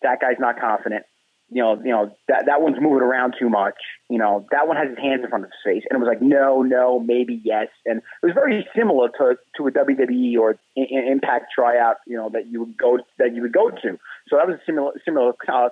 that 0.01 0.19
guy's 0.19 0.39
not 0.39 0.59
confident, 0.59 1.05
you 1.53 1.61
know, 1.61 1.75
you 1.83 1.91
know 1.91 2.15
that 2.27 2.45
that 2.47 2.61
one's 2.61 2.77
moving 2.81 3.01
around 3.01 3.35
too 3.39 3.49
much. 3.49 3.75
You 4.09 4.17
know, 4.17 4.45
that 4.51 4.67
one 4.67 4.77
has 4.77 4.89
his 4.89 4.97
hands 4.97 5.21
in 5.23 5.29
front 5.29 5.45
of 5.45 5.51
his 5.51 5.59
face, 5.63 5.83
and 5.89 5.95
it 5.95 5.99
was 5.99 6.07
like 6.07 6.21
no, 6.21 6.61
no, 6.61 6.99
maybe 6.99 7.39
yes, 7.43 7.67
and 7.85 7.99
it 7.99 8.25
was 8.25 8.33
very 8.33 8.67
similar 8.75 9.09
to 9.17 9.37
to 9.57 9.67
a 9.67 9.71
WWE 9.71 10.37
or 10.39 10.57
Impact 10.75 11.51
tryout. 11.53 11.97
You 12.07 12.17
know, 12.17 12.29
that 12.29 12.47
you 12.47 12.61
would 12.61 12.77
go 12.77 12.99
that 13.19 13.35
you 13.35 13.41
would 13.43 13.53
go 13.53 13.69
to. 13.69 13.99
So 14.27 14.37
that 14.37 14.47
was 14.47 14.57
a 14.57 14.65
similar 14.65 14.91
similar 15.05 15.33
uh, 15.47 15.69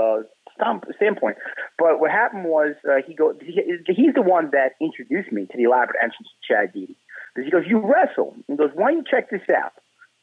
uh, 0.00 0.22
standpoint. 0.96 1.36
But 1.78 2.00
what 2.00 2.10
happened 2.10 2.44
was 2.44 2.74
uh, 2.88 3.02
he 3.06 3.14
go 3.14 3.34
he, 3.40 3.60
he's 3.88 4.14
the 4.14 4.22
one 4.22 4.50
that 4.52 4.72
introduced 4.80 5.32
me 5.32 5.46
to 5.46 5.56
the 5.56 5.64
elaborate 5.64 5.96
entrance 6.02 6.28
of 6.28 6.46
Chad 6.46 6.72
Deity 6.72 6.96
because 7.34 7.46
he 7.46 7.50
goes, 7.50 7.64
"You 7.66 7.78
wrestle." 7.80 8.36
He 8.46 8.56
goes, 8.56 8.70
"Why 8.74 8.92
don't 8.92 8.98
you 8.98 9.04
check 9.10 9.30
this 9.30 9.48
out?" 9.50 9.72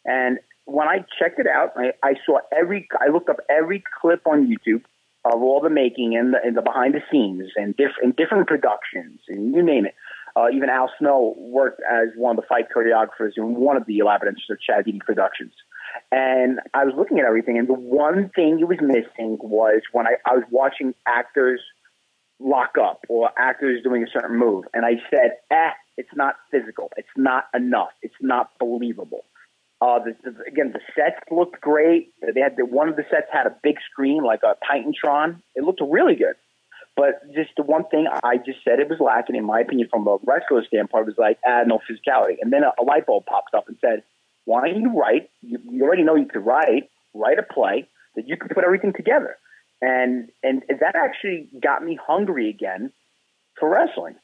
And 0.06 0.40
when 0.72 0.88
I 0.88 1.06
checked 1.20 1.40
it 1.40 1.48
out, 1.48 1.74
I, 1.76 1.94
I 2.04 2.14
saw 2.26 2.40
every, 2.52 2.88
I 3.00 3.12
looked 3.12 3.30
up 3.30 3.38
every 3.50 3.84
clip 4.02 4.26
on 4.26 4.48
YouTube 4.48 4.84
of 5.24 5.42
all 5.42 5.62
the 5.62 5.70
making 5.70 6.16
and 6.18 6.34
the, 6.34 6.40
and 6.44 6.58
the 6.58 6.62
behind 6.62 6.96
the 6.96 7.02
scenes 7.12 7.52
and 7.56 7.76
different 7.78 8.18
different 8.18 8.48
productions 8.48 9.20
and 9.28 9.54
you 9.54 9.62
name 9.62 9.86
it. 9.86 9.94
Uh, 10.36 10.48
even 10.54 10.70
Al 10.70 10.90
Snow 10.98 11.36
worked 11.38 11.82
as 11.82 12.10
one 12.16 12.38
of 12.38 12.42
the 12.42 12.48
fight 12.48 12.66
choreographers 12.76 13.34
in 13.36 13.56
one 13.56 13.76
of 13.76 13.86
the 13.86 13.98
elaborate 14.00 14.36
of 14.50 14.62
Chad 14.62 14.86
Deity 14.86 15.00
productions. 15.06 15.52
And 16.12 16.60
I 16.74 16.86
was 16.86 16.94
looking 16.98 17.20
at 17.20 17.26
everything, 17.26 17.58
and 17.58 17.68
the 17.68 17.74
one 17.74 18.32
thing 18.34 18.60
it 18.62 18.68
was 18.68 18.78
missing 18.82 19.38
was 19.42 19.82
when 19.92 20.08
I, 20.08 20.14
I 20.26 20.36
was 20.36 20.44
watching 20.50 20.94
actors 21.06 21.60
lock 22.40 22.76
up 22.82 23.06
or 23.10 23.30
actors 23.38 23.84
doing 23.84 24.04
a 24.04 24.08
certain 24.08 24.38
move. 24.38 24.66
And 24.74 24.86
I 24.86 25.02
said, 25.10 25.32
eh, 25.52 25.72
it's 25.98 26.16
not 26.16 26.36
physical. 26.50 26.92
It's 26.96 27.10
not 27.18 27.46
enough. 27.54 27.90
It's 28.02 28.16
not 28.22 28.52
believable. 28.58 29.26
Uh, 29.82 29.98
the, 29.98 30.16
the, 30.24 30.44
again, 30.48 30.72
the 30.74 30.80
sets 30.96 31.20
looked 31.32 31.60
great. 31.60 32.14
They 32.22 32.40
had 32.40 32.56
the, 32.56 32.66
one 32.66 32.88
of 32.88 32.96
the 32.96 33.04
sets 33.10 33.28
had 33.34 33.48
a 33.48 33.56
big 33.64 33.78
screen 33.92 34.24
like 34.24 34.42
a 34.44 34.56
Titantron. 34.64 35.42
It 35.56 35.64
looked 35.64 35.82
really 35.82 36.16
good. 36.16 36.36
But 36.96 37.34
just 37.34 37.50
the 37.58 37.64
one 37.64 37.86
thing 37.90 38.06
I 38.24 38.38
just 38.38 38.60
said 38.64 38.80
it 38.80 38.90
was 38.90 39.00
lacking, 39.00 39.36
in 39.36 39.46
my 39.46 39.62
opinion, 39.62 39.88
from 39.90 40.08
a 40.08 40.18
wrestler 40.24 40.64
standpoint, 40.68 41.08
was 41.08 41.16
like, 41.18 41.40
ah, 41.48 41.64
no 41.66 41.80
physicality. 41.80 42.36
And 42.42 42.54
then 42.54 42.62
a, 42.64 42.72
a 42.80 42.84
light 42.84 43.08
bulb 43.08 43.26
pops 43.26 43.54
up 43.56 43.68
and 43.68 43.78
said, 43.82 44.04
why 44.46 44.68
don't 44.68 44.80
you 44.80 45.00
write? 45.00 45.30
You, 45.42 45.60
you 45.70 45.84
already 45.84 46.04
know 46.04 46.16
you 46.16 46.26
could 46.26 46.46
write, 46.46 46.90
write 47.14 47.40
a 47.40 47.54
play 47.54 47.88
that 48.16 48.28
you 48.28 48.38
could 48.38 48.52
put 48.52 48.64
everything 48.64 48.94
together. 48.94 49.38
And, 49.82 50.30
and 50.44 50.64
that 50.80 50.96
actually 50.96 51.50
got 51.60 51.84
me 51.84 51.98
hungry 52.00 52.50
again 52.50 52.92
for 53.60 53.70
wrestling. 53.70 54.16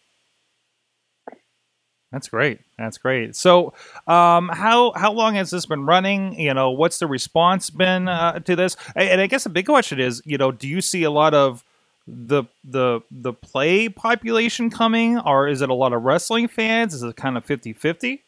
That's 2.11 2.29
great. 2.29 2.61
That's 2.77 2.97
great. 2.97 3.35
So, 3.35 3.73
um, 4.07 4.49
how 4.53 4.93
how 4.95 5.11
long 5.11 5.35
has 5.35 5.51
this 5.51 5.65
been 5.65 5.85
running? 5.85 6.39
You 6.39 6.53
know, 6.53 6.71
what's 6.71 6.99
the 6.99 7.07
response 7.07 7.69
been 7.69 8.07
uh, 8.07 8.39
to 8.39 8.55
this? 8.55 8.77
And 8.95 9.19
I 9.19 9.27
guess 9.27 9.43
the 9.43 9.49
big 9.49 9.65
question 9.65 9.99
is, 9.99 10.21
you 10.25 10.37
know, 10.37 10.51
do 10.51 10.67
you 10.67 10.79
see 10.79 11.03
a 11.03 11.11
lot 11.11 11.33
of 11.33 11.65
the 12.07 12.45
the 12.63 13.01
the 13.11 13.33
play 13.33 13.89
population 13.89 14.69
coming, 14.69 15.19
or 15.19 15.49
is 15.49 15.61
it 15.61 15.69
a 15.69 15.73
lot 15.73 15.91
of 15.91 16.03
wrestling 16.03 16.47
fans? 16.47 16.93
Is 16.93 17.03
it 17.03 17.15
kind 17.17 17.37
of 17.37 17.45
50-50? 17.45 18.19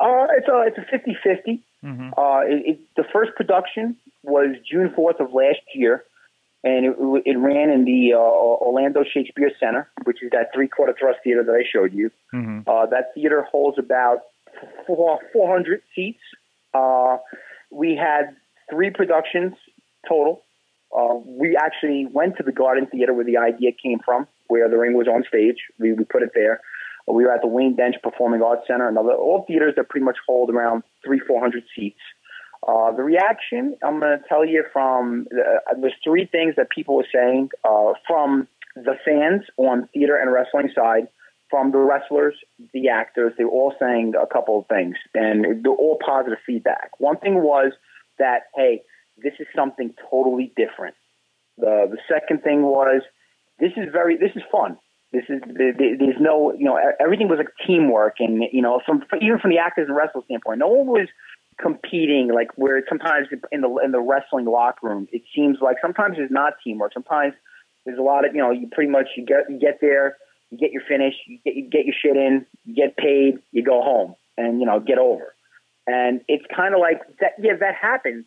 Uh, 0.00 0.26
it's 0.36 0.48
a 0.48 0.62
it's 0.66 0.78
a 0.78 0.86
50 0.88 1.16
50. 1.22 1.62
Mm-hmm. 1.84 2.10
Uh, 2.16 2.40
it, 2.42 2.66
it, 2.66 2.80
the 2.96 3.04
first 3.12 3.32
production 3.34 3.96
was 4.22 4.54
June 4.70 4.90
4th 4.90 5.18
of 5.18 5.32
last 5.32 5.60
year 5.74 6.04
and 6.62 6.86
it, 6.86 6.96
it 7.24 7.38
ran 7.38 7.70
in 7.70 7.84
the 7.84 8.12
uh, 8.14 8.18
Orlando 8.18 9.02
Shakespeare 9.02 9.50
Center, 9.58 9.88
which 10.04 10.22
is 10.22 10.30
that 10.32 10.50
three 10.54 10.68
quarter 10.68 10.94
thrust 10.98 11.20
theater 11.24 11.42
that 11.44 11.52
I 11.52 11.64
showed 11.70 11.92
you. 11.92 12.10
Mm-hmm. 12.34 12.68
Uh, 12.68 12.86
that 12.86 13.14
theater 13.14 13.46
holds 13.50 13.78
about 13.78 14.18
four, 14.86 15.18
400 15.32 15.82
seats. 15.94 16.20
Uh, 16.74 17.16
we 17.70 17.96
had 17.96 18.36
three 18.70 18.90
productions 18.90 19.54
total. 20.08 20.42
Uh, 20.96 21.14
we 21.24 21.56
actually 21.56 22.06
went 22.10 22.36
to 22.36 22.42
the 22.42 22.52
Garden 22.52 22.86
Theater 22.86 23.14
where 23.14 23.24
the 23.24 23.36
idea 23.36 23.70
came 23.72 24.00
from, 24.04 24.26
where 24.48 24.68
the 24.68 24.76
ring 24.76 24.94
was 24.94 25.06
on 25.06 25.24
stage. 25.28 25.58
We, 25.78 25.92
we 25.92 26.04
put 26.04 26.22
it 26.22 26.32
there. 26.34 26.60
We 27.06 27.24
were 27.24 27.32
at 27.32 27.40
the 27.40 27.48
Wayne 27.48 27.76
Densch 27.76 28.00
Performing 28.02 28.42
Arts 28.42 28.66
Center, 28.66 28.86
and 28.86 28.98
other, 28.98 29.12
all 29.12 29.44
theaters 29.46 29.74
that 29.76 29.88
pretty 29.88 30.04
much 30.04 30.18
hold 30.26 30.50
around 30.50 30.82
three, 31.04 31.20
400 31.20 31.64
seats. 31.74 31.98
Uh, 32.70 32.92
the 32.92 33.02
reaction, 33.02 33.76
I'm 33.82 33.98
going 33.98 34.16
to 34.16 34.24
tell 34.28 34.44
you 34.44 34.64
from 34.72 35.26
uh, 35.32 35.74
there's 35.80 35.94
three 36.04 36.26
things 36.26 36.54
that 36.56 36.70
people 36.70 36.94
were 36.94 37.06
saying 37.12 37.50
uh, 37.64 37.94
from 38.06 38.46
the 38.76 38.94
fans 39.04 39.42
on 39.56 39.88
theater 39.92 40.16
and 40.16 40.32
wrestling 40.32 40.70
side, 40.72 41.08
from 41.48 41.72
the 41.72 41.78
wrestlers, 41.78 42.34
the 42.72 42.90
actors. 42.90 43.32
They 43.36 43.42
were 43.42 43.50
all 43.50 43.74
saying 43.80 44.12
a 44.14 44.26
couple 44.26 44.60
of 44.60 44.66
things, 44.68 44.94
and 45.14 45.64
they're 45.64 45.72
all 45.72 45.98
positive 46.04 46.38
feedback. 46.46 46.92
One 46.98 47.16
thing 47.16 47.42
was 47.42 47.72
that 48.20 48.42
hey, 48.54 48.82
this 49.20 49.32
is 49.40 49.48
something 49.56 49.92
totally 50.08 50.52
different. 50.56 50.94
The 51.58 51.88
the 51.90 51.98
second 52.08 52.44
thing 52.44 52.62
was 52.62 53.02
this 53.58 53.72
is 53.76 53.88
very 53.90 54.16
this 54.16 54.36
is 54.36 54.42
fun. 54.52 54.78
This 55.12 55.24
is 55.28 55.42
there's 55.56 56.20
no 56.20 56.52
you 56.52 56.66
know 56.66 56.78
everything 57.00 57.28
was 57.28 57.38
like 57.38 57.50
teamwork 57.66 58.16
and 58.20 58.44
you 58.52 58.62
know 58.62 58.80
from 58.86 59.02
even 59.20 59.40
from 59.40 59.50
the 59.50 59.58
actors 59.58 59.88
and 59.88 59.96
wrestlers 59.96 60.24
standpoint, 60.26 60.60
no 60.60 60.68
one 60.68 60.86
was 60.86 61.08
competing, 61.58 62.30
like 62.32 62.48
where 62.56 62.82
sometimes 62.88 63.28
in 63.52 63.60
the 63.60 63.80
in 63.84 63.92
the 63.92 64.00
wrestling 64.00 64.46
locker 64.46 64.88
room, 64.88 65.08
it 65.12 65.22
seems 65.34 65.58
like 65.60 65.76
sometimes 65.80 66.16
there's 66.16 66.30
not 66.30 66.54
teamwork. 66.64 66.92
Sometimes 66.92 67.34
there's 67.84 67.98
a 67.98 68.02
lot 68.02 68.26
of 68.26 68.34
you 68.34 68.40
know 68.40 68.50
you 68.50 68.68
pretty 68.70 68.90
much 68.90 69.08
you 69.16 69.24
get 69.24 69.48
you 69.48 69.58
get 69.58 69.78
there, 69.80 70.16
you 70.50 70.58
get 70.58 70.72
your 70.72 70.82
finish, 70.88 71.14
you 71.26 71.38
get 71.44 71.56
you 71.56 71.68
get 71.68 71.84
your 71.84 71.94
shit 72.00 72.16
in, 72.16 72.46
you 72.64 72.74
get 72.74 72.96
paid, 72.96 73.38
you 73.52 73.62
go 73.62 73.82
home, 73.82 74.14
and 74.36 74.60
you 74.60 74.66
know 74.66 74.80
get 74.80 74.98
over. 74.98 75.34
And 75.86 76.20
it's 76.28 76.44
kind 76.54 76.74
of 76.74 76.80
like 76.80 77.00
that. 77.20 77.32
Yeah, 77.40 77.56
that 77.58 77.74
happens, 77.74 78.24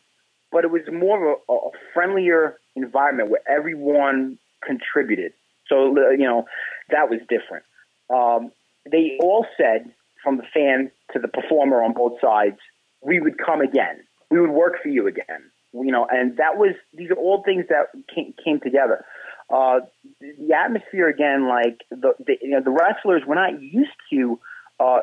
but 0.51 0.63
it 0.63 0.71
was 0.71 0.81
more 0.91 1.33
of 1.33 1.39
a, 1.49 1.53
a 1.53 1.69
friendlier 1.93 2.59
environment 2.75 3.29
where 3.29 3.41
everyone 3.49 4.37
contributed. 4.65 5.33
So 5.67 5.95
you 6.11 6.25
know 6.25 6.45
that 6.89 7.09
was 7.09 7.19
different. 7.29 7.65
Um, 8.13 8.51
they 8.89 9.17
all 9.21 9.45
said 9.57 9.91
from 10.23 10.37
the 10.37 10.43
fan 10.53 10.91
to 11.13 11.19
the 11.19 11.27
performer 11.27 11.83
on 11.83 11.93
both 11.93 12.19
sides 12.21 12.57
we 13.05 13.19
would 13.19 13.37
come 13.37 13.61
again. 13.61 14.03
We 14.29 14.39
would 14.39 14.51
work 14.51 14.81
for 14.81 14.89
you 14.89 15.07
again. 15.07 15.51
You 15.73 15.91
know, 15.91 16.07
and 16.09 16.37
that 16.37 16.57
was 16.57 16.75
these 16.93 17.09
are 17.09 17.15
all 17.15 17.41
things 17.43 17.65
that 17.69 17.87
came, 18.13 18.33
came 18.43 18.59
together. 18.59 19.05
Uh, 19.49 19.81
the 20.21 20.53
atmosphere 20.53 21.07
again, 21.07 21.47
like 21.47 21.81
the, 21.89 22.13
the 22.19 22.37
you 22.41 22.51
know 22.51 22.61
the 22.61 22.69
wrestlers, 22.71 23.23
we're 23.25 23.35
not 23.35 23.61
used 23.61 23.91
to 24.11 24.39
uh, 24.79 24.99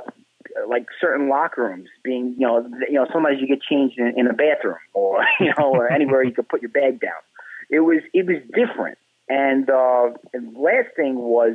like 0.68 0.86
certain 1.00 1.28
locker 1.28 1.64
rooms 1.64 1.88
being 2.04 2.34
you 2.38 2.46
know 2.46 2.68
you 2.88 2.94
know 2.94 3.06
sometimes 3.12 3.38
you 3.40 3.48
get 3.48 3.60
changed 3.62 3.98
in, 3.98 4.14
in 4.16 4.26
a 4.28 4.32
bathroom 4.32 4.78
or 4.94 5.24
you 5.40 5.52
know 5.58 5.72
or 5.72 5.90
anywhere 5.90 6.22
you 6.22 6.32
could 6.32 6.48
put 6.48 6.62
your 6.62 6.70
bag 6.70 7.00
down. 7.00 7.20
It 7.68 7.80
was 7.80 8.02
it 8.14 8.26
was 8.26 8.42
different. 8.54 8.98
And, 9.30 9.70
uh, 9.70 10.10
last 10.56 10.88
thing 10.96 11.14
was 11.14 11.54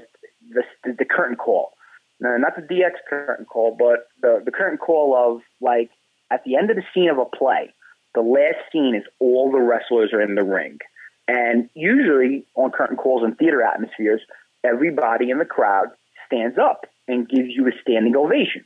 the, 0.49 0.63
the, 0.85 0.93
the 0.99 1.05
curtain 1.05 1.35
call. 1.35 1.73
No, 2.21 2.37
not 2.37 2.55
the 2.55 2.61
DX 2.61 2.91
curtain 3.09 3.45
call, 3.45 3.75
but 3.77 4.07
the 4.21 4.41
the 4.43 4.51
curtain 4.51 4.77
call 4.77 5.13
of 5.13 5.41
like 5.59 5.89
at 6.31 6.43
the 6.43 6.55
end 6.55 6.69
of 6.69 6.75
the 6.75 6.83
scene 6.93 7.09
of 7.09 7.17
a 7.17 7.25
play, 7.25 7.73
the 8.13 8.21
last 8.21 8.71
scene 8.71 8.95
is 8.95 9.03
all 9.19 9.51
the 9.51 9.59
wrestlers 9.59 10.11
are 10.13 10.21
in 10.21 10.35
the 10.35 10.43
ring. 10.43 10.79
And 11.27 11.69
usually 11.73 12.45
on 12.55 12.71
curtain 12.71 12.97
calls 12.97 13.23
and 13.23 13.37
theater 13.37 13.61
atmospheres, 13.61 14.21
everybody 14.63 15.29
in 15.29 15.39
the 15.39 15.45
crowd 15.45 15.87
stands 16.27 16.57
up 16.57 16.85
and 17.07 17.29
gives 17.29 17.49
you 17.49 17.67
a 17.67 17.71
standing 17.81 18.15
ovation. 18.15 18.65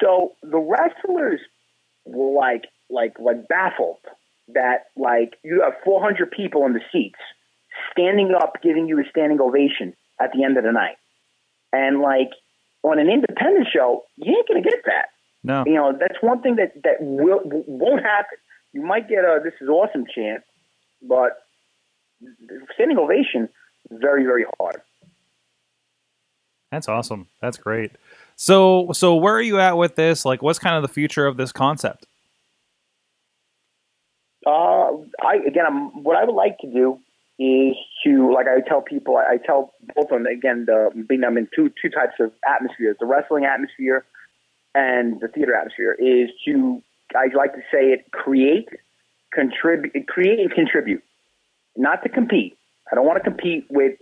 So 0.00 0.32
the 0.42 0.58
wrestlers 0.58 1.40
were 2.04 2.38
like 2.38 2.64
like 2.90 3.18
like 3.18 3.48
baffled 3.48 3.98
that 4.48 4.86
like 4.96 5.34
you 5.42 5.62
have 5.62 5.74
400 5.84 6.30
people 6.30 6.66
in 6.66 6.74
the 6.74 6.80
seats 6.92 7.18
standing 7.92 8.34
up 8.34 8.58
giving 8.62 8.88
you 8.88 9.00
a 9.00 9.08
standing 9.08 9.40
ovation 9.40 9.94
at 10.20 10.32
the 10.32 10.44
end 10.44 10.58
of 10.58 10.64
the 10.64 10.72
night. 10.72 10.96
And 11.72 12.00
like 12.00 12.30
on 12.82 12.98
an 12.98 13.08
independent 13.08 13.68
show, 13.72 14.02
you 14.16 14.36
ain't 14.36 14.46
to 14.62 14.68
get 14.68 14.84
that. 14.86 15.08
No. 15.44 15.62
You 15.66 15.74
know, 15.74 15.92
that's 15.92 16.20
one 16.22 16.40
thing 16.40 16.56
that, 16.56 16.72
that 16.82 16.96
will, 17.00 17.40
won't 17.44 18.02
happen. 18.02 18.38
You 18.72 18.82
might 18.82 19.08
get 19.08 19.18
a 19.18 19.40
this 19.44 19.52
is 19.60 19.68
awesome 19.68 20.04
chant, 20.12 20.42
but 21.02 21.44
standing 22.74 22.98
ovation 22.98 23.48
very, 23.90 24.24
very 24.24 24.46
hard. 24.58 24.80
That's 26.72 26.88
awesome. 26.88 27.28
That's 27.40 27.58
great. 27.58 27.92
So, 28.36 28.90
so 28.92 29.14
where 29.14 29.34
are 29.34 29.42
you 29.42 29.60
at 29.60 29.76
with 29.76 29.94
this? 29.94 30.24
Like, 30.24 30.42
what's 30.42 30.58
kind 30.58 30.76
of 30.76 30.82
the 30.82 30.92
future 30.92 31.26
of 31.26 31.36
this 31.36 31.52
concept? 31.52 32.06
Uh, 34.46 34.96
I 35.22 35.36
again, 35.46 35.64
I'm, 35.66 36.02
what 36.02 36.16
I 36.16 36.24
would 36.24 36.34
like 36.34 36.58
to 36.58 36.66
do 36.66 36.98
is 37.38 37.76
to 38.04 38.32
like 38.32 38.46
I 38.46 38.66
tell 38.66 38.82
people, 38.82 39.16
I, 39.16 39.34
I 39.34 39.36
tell 39.38 39.72
both 39.94 40.10
of 40.10 40.22
them 40.22 40.26
again. 40.26 40.64
The 40.66 40.90
being 41.08 41.20
them 41.20 41.38
in 41.38 41.48
two 41.54 41.72
two 41.80 41.90
types 41.90 42.14
of 42.20 42.32
atmospheres: 42.48 42.96
the 42.98 43.06
wrestling 43.06 43.44
atmosphere 43.44 44.04
and 44.74 45.20
the 45.20 45.28
theater 45.28 45.54
atmosphere. 45.54 45.92
Is 45.98 46.30
to 46.46 46.82
I 47.14 47.26
like 47.34 47.54
to 47.54 47.60
say 47.72 47.92
it 47.92 48.10
create, 48.10 48.68
contribute, 49.32 50.06
create 50.08 50.40
and 50.40 50.50
contribute, 50.50 51.02
not 51.76 52.02
to 52.02 52.08
compete. 52.08 52.56
I 52.90 52.94
don't 52.94 53.06
want 53.06 53.22
to 53.22 53.30
compete 53.30 53.66
with 53.70 53.98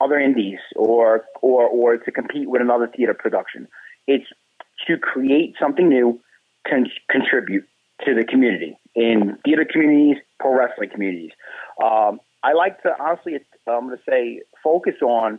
other 0.00 0.18
indies 0.18 0.58
or 0.74 1.24
or 1.40 1.66
or 1.66 1.96
to 1.96 2.10
compete 2.10 2.48
with 2.48 2.60
another 2.60 2.86
theater 2.86 3.14
production. 3.14 3.68
It's 4.06 4.26
to 4.86 4.98
create 4.98 5.54
something 5.60 5.88
new, 5.88 6.20
con- 6.68 6.90
contribute 7.10 7.66
to 8.04 8.14
the 8.14 8.24
community 8.24 8.78
in 8.94 9.38
theater 9.44 9.66
communities, 9.70 10.22
pro 10.38 10.54
wrestling 10.54 10.90
communities. 10.90 11.30
Um, 11.82 12.20
I 12.42 12.52
like 12.52 12.82
to 12.82 12.90
honestly, 13.00 13.34
I'm 13.66 13.86
going 13.86 13.96
to 13.96 14.02
say, 14.08 14.42
focus 14.62 14.94
on 15.02 15.38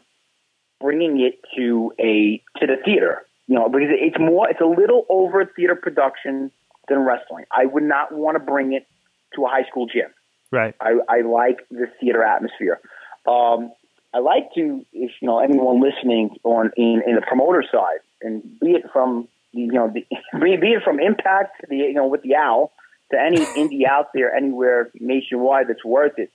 bringing 0.80 1.20
it 1.22 1.40
to 1.56 1.94
a 2.00 2.42
to 2.60 2.68
the 2.68 2.78
theater. 2.84 3.24
You 3.48 3.56
know, 3.56 3.70
because 3.70 3.90
it's 3.92 4.20
more, 4.20 4.50
it's 4.50 4.60
a 4.60 4.66
little 4.66 5.06
over 5.10 5.46
theater 5.46 5.76
production 5.76 6.52
than 6.90 7.00
wrestling. 7.00 7.46
I 7.52 7.66
would 7.66 7.84
not 7.84 8.12
want 8.12 8.36
to 8.36 8.40
bring 8.40 8.74
it 8.74 8.88
to 9.36 9.46
a 9.46 9.48
high 9.48 9.64
school 9.70 9.88
gym. 9.88 10.12
Right. 10.52 10.76
I, 10.80 10.96
I 11.10 11.22
like 11.22 11.60
the 11.70 11.88
theater 12.00 12.24
atmosphere. 12.24 12.80
Um, 13.28 13.72
I 14.14 14.20
like 14.20 14.54
to, 14.56 14.86
if 14.94 15.12
you 15.22 15.28
know 15.28 15.40
anyone 15.40 15.82
listening 15.82 16.38
on 16.44 16.72
in, 16.78 17.04
in 17.06 17.16
the 17.16 17.22
promoter 17.22 17.64
side, 17.70 18.00
and 18.22 18.42
be 18.60 18.72
it 18.72 18.84
from 18.92 19.28
you 19.52 19.72
know 19.72 19.92
the, 19.94 20.06
be, 20.40 20.58
be 20.58 20.68
it 20.70 20.84
from 20.84 21.00
Impact 21.00 21.62
to 21.62 21.68
the 21.70 21.78
you 21.78 21.94
know 21.94 22.08
with 22.08 22.24
the 22.24 22.36
Owl 22.36 22.72
to 23.12 23.20
any 23.20 23.38
indie 23.58 23.86
out 23.86 24.14
there 24.14 24.34
anywhere 24.34 24.90
nationwide 25.00 25.68
that's 25.68 25.84
worth 25.84 26.18
it. 26.18 26.32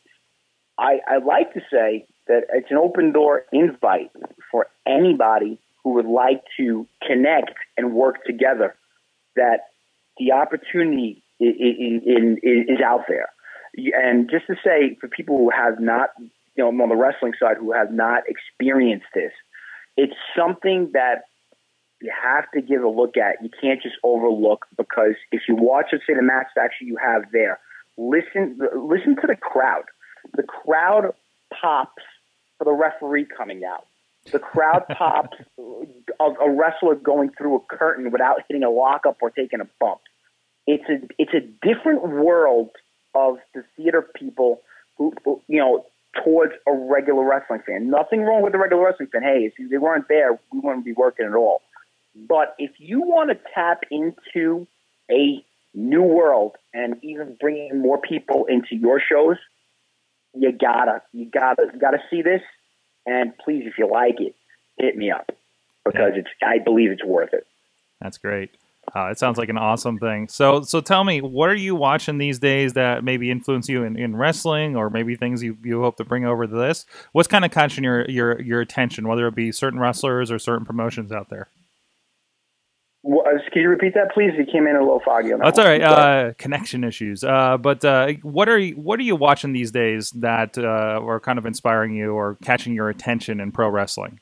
I, 0.78 1.00
I 1.06 1.18
like 1.18 1.52
to 1.54 1.60
say 1.70 2.06
that 2.28 2.44
it's 2.52 2.70
an 2.70 2.78
open 2.78 3.12
door 3.12 3.44
invite 3.52 4.10
for 4.50 4.66
anybody 4.86 5.58
who 5.84 5.94
would 5.94 6.06
like 6.06 6.42
to 6.58 6.86
connect 7.06 7.54
and 7.76 7.94
work 7.94 8.24
together. 8.24 8.74
That 9.36 9.60
the 10.18 10.32
opportunity 10.32 11.22
is, 11.40 11.54
is, 11.58 12.38
is 12.42 12.80
out 12.84 13.04
there, 13.08 13.28
and 13.74 14.30
just 14.30 14.46
to 14.46 14.56
say 14.64 14.96
for 15.00 15.08
people 15.08 15.38
who 15.38 15.50
have 15.50 15.80
not, 15.80 16.10
you 16.18 16.30
know, 16.58 16.68
on 16.68 16.88
the 16.88 16.96
wrestling 16.96 17.32
side 17.40 17.56
who 17.58 17.72
have 17.72 17.90
not 17.90 18.24
experienced 18.28 19.06
this, 19.14 19.32
it's 19.96 20.14
something 20.36 20.90
that 20.92 21.22
you 22.02 22.12
have 22.22 22.44
to 22.54 22.60
give 22.60 22.82
a 22.82 22.88
look 22.88 23.16
at. 23.16 23.42
You 23.42 23.50
can't 23.60 23.80
just 23.80 23.94
overlook 24.02 24.66
because 24.76 25.14
if 25.30 25.42
you 25.48 25.54
watch, 25.54 25.86
let's 25.92 26.04
say, 26.06 26.14
the 26.14 26.22
match 26.22 26.48
actually 26.58 26.88
you 26.88 26.96
have 26.96 27.22
there, 27.32 27.60
listen, 27.96 28.58
listen 28.76 29.16
to 29.16 29.26
the 29.26 29.36
crowd. 29.36 29.84
The 30.34 30.42
crowd 30.42 31.14
pops 31.60 32.02
for 32.58 32.64
the 32.64 32.72
referee 32.72 33.26
coming 33.36 33.62
out. 33.64 33.86
The 34.30 34.38
crowd 34.38 34.84
pops 34.88 35.36
of 35.58 36.36
a 36.40 36.50
wrestler 36.50 36.94
going 36.94 37.30
through 37.36 37.56
a 37.56 37.60
curtain 37.60 38.10
without 38.12 38.42
hitting 38.48 38.62
a 38.62 38.70
lockup 38.70 39.18
or 39.20 39.30
taking 39.30 39.60
a 39.60 39.68
bump. 39.80 40.00
It's 40.66 40.84
a 40.88 41.06
it's 41.18 41.34
a 41.34 41.40
different 41.66 42.02
world 42.02 42.70
of 43.14 43.38
the 43.54 43.64
theater 43.76 44.02
people 44.14 44.62
who, 44.96 45.12
who 45.24 45.42
you 45.48 45.58
know 45.58 45.86
towards 46.22 46.52
a 46.66 46.72
regular 46.72 47.24
wrestling 47.24 47.62
fan. 47.66 47.90
Nothing 47.90 48.22
wrong 48.22 48.42
with 48.42 48.52
the 48.52 48.58
regular 48.58 48.84
wrestling 48.84 49.08
fan. 49.08 49.22
Hey, 49.22 49.50
if 49.56 49.70
they 49.70 49.78
weren't 49.78 50.08
there, 50.08 50.38
we 50.52 50.60
wouldn't 50.60 50.84
be 50.84 50.92
working 50.92 51.26
at 51.26 51.34
all. 51.34 51.62
But 52.14 52.54
if 52.58 52.72
you 52.78 53.00
want 53.00 53.30
to 53.30 53.38
tap 53.54 53.84
into 53.90 54.66
a 55.10 55.44
new 55.74 56.02
world 56.02 56.56
and 56.74 57.02
even 57.02 57.36
bringing 57.40 57.80
more 57.80 57.98
people 57.98 58.44
into 58.46 58.76
your 58.76 59.00
shows, 59.00 59.36
you 60.34 60.52
gotta, 60.52 61.02
you 61.12 61.26
gotta, 61.26 61.70
you 61.72 61.80
gotta 61.80 62.02
see 62.10 62.22
this. 62.22 62.42
And 63.06 63.36
please, 63.38 63.64
if 63.66 63.78
you 63.78 63.88
like 63.90 64.20
it, 64.20 64.34
hit 64.78 64.96
me 64.96 65.10
up 65.10 65.30
because 65.84 66.12
it's, 66.14 66.28
I 66.42 66.58
believe 66.58 66.90
it's 66.90 67.04
worth 67.04 67.32
it. 67.32 67.46
That's 68.00 68.18
great. 68.18 68.50
Uh, 68.94 69.06
it 69.06 69.18
sounds 69.18 69.38
like 69.38 69.48
an 69.48 69.58
awesome 69.58 69.98
thing. 69.98 70.26
So, 70.26 70.62
so 70.62 70.80
tell 70.80 71.04
me, 71.04 71.20
what 71.20 71.48
are 71.48 71.54
you 71.54 71.76
watching 71.76 72.18
these 72.18 72.40
days 72.40 72.72
that 72.72 73.04
maybe 73.04 73.30
influence 73.30 73.68
you 73.68 73.84
in, 73.84 73.96
in 73.96 74.16
wrestling, 74.16 74.74
or 74.74 74.90
maybe 74.90 75.14
things 75.14 75.40
you, 75.42 75.56
you 75.62 75.80
hope 75.80 75.96
to 75.98 76.04
bring 76.04 76.24
over 76.24 76.46
to 76.48 76.54
this? 76.54 76.84
What's 77.12 77.28
kind 77.28 77.44
of 77.44 77.52
catching 77.52 77.84
your, 77.84 78.08
your 78.10 78.40
your 78.40 78.60
attention, 78.60 79.06
whether 79.06 79.26
it 79.28 79.36
be 79.36 79.52
certain 79.52 79.78
wrestlers 79.78 80.32
or 80.32 80.38
certain 80.40 80.66
promotions 80.66 81.12
out 81.12 81.30
there? 81.30 81.48
What, 83.02 83.26
uh, 83.26 83.38
can 83.52 83.62
you 83.62 83.68
repeat 83.68 83.94
that, 83.94 84.12
please? 84.14 84.30
You 84.38 84.44
came 84.44 84.68
in 84.68 84.76
a 84.76 84.80
little 84.80 85.02
foggy 85.04 85.32
on 85.32 85.40
that. 85.40 85.46
That's 85.46 85.58
all 85.58 85.64
right. 85.64 85.82
Uh, 85.82 86.32
connection 86.38 86.84
issues. 86.84 87.24
Uh, 87.24 87.56
but 87.56 87.84
uh, 87.84 88.12
what 88.22 88.48
are 88.48 88.58
you 88.58 88.74
what 88.74 89.00
are 89.00 89.02
you 89.02 89.16
watching 89.16 89.52
these 89.52 89.72
days 89.72 90.10
that 90.10 90.56
uh, 90.56 91.00
are 91.02 91.18
kind 91.18 91.38
of 91.38 91.44
inspiring 91.44 91.96
you 91.96 92.12
or 92.12 92.36
catching 92.44 92.74
your 92.74 92.88
attention 92.88 93.40
in 93.40 93.50
pro 93.50 93.68
wrestling? 93.68 94.20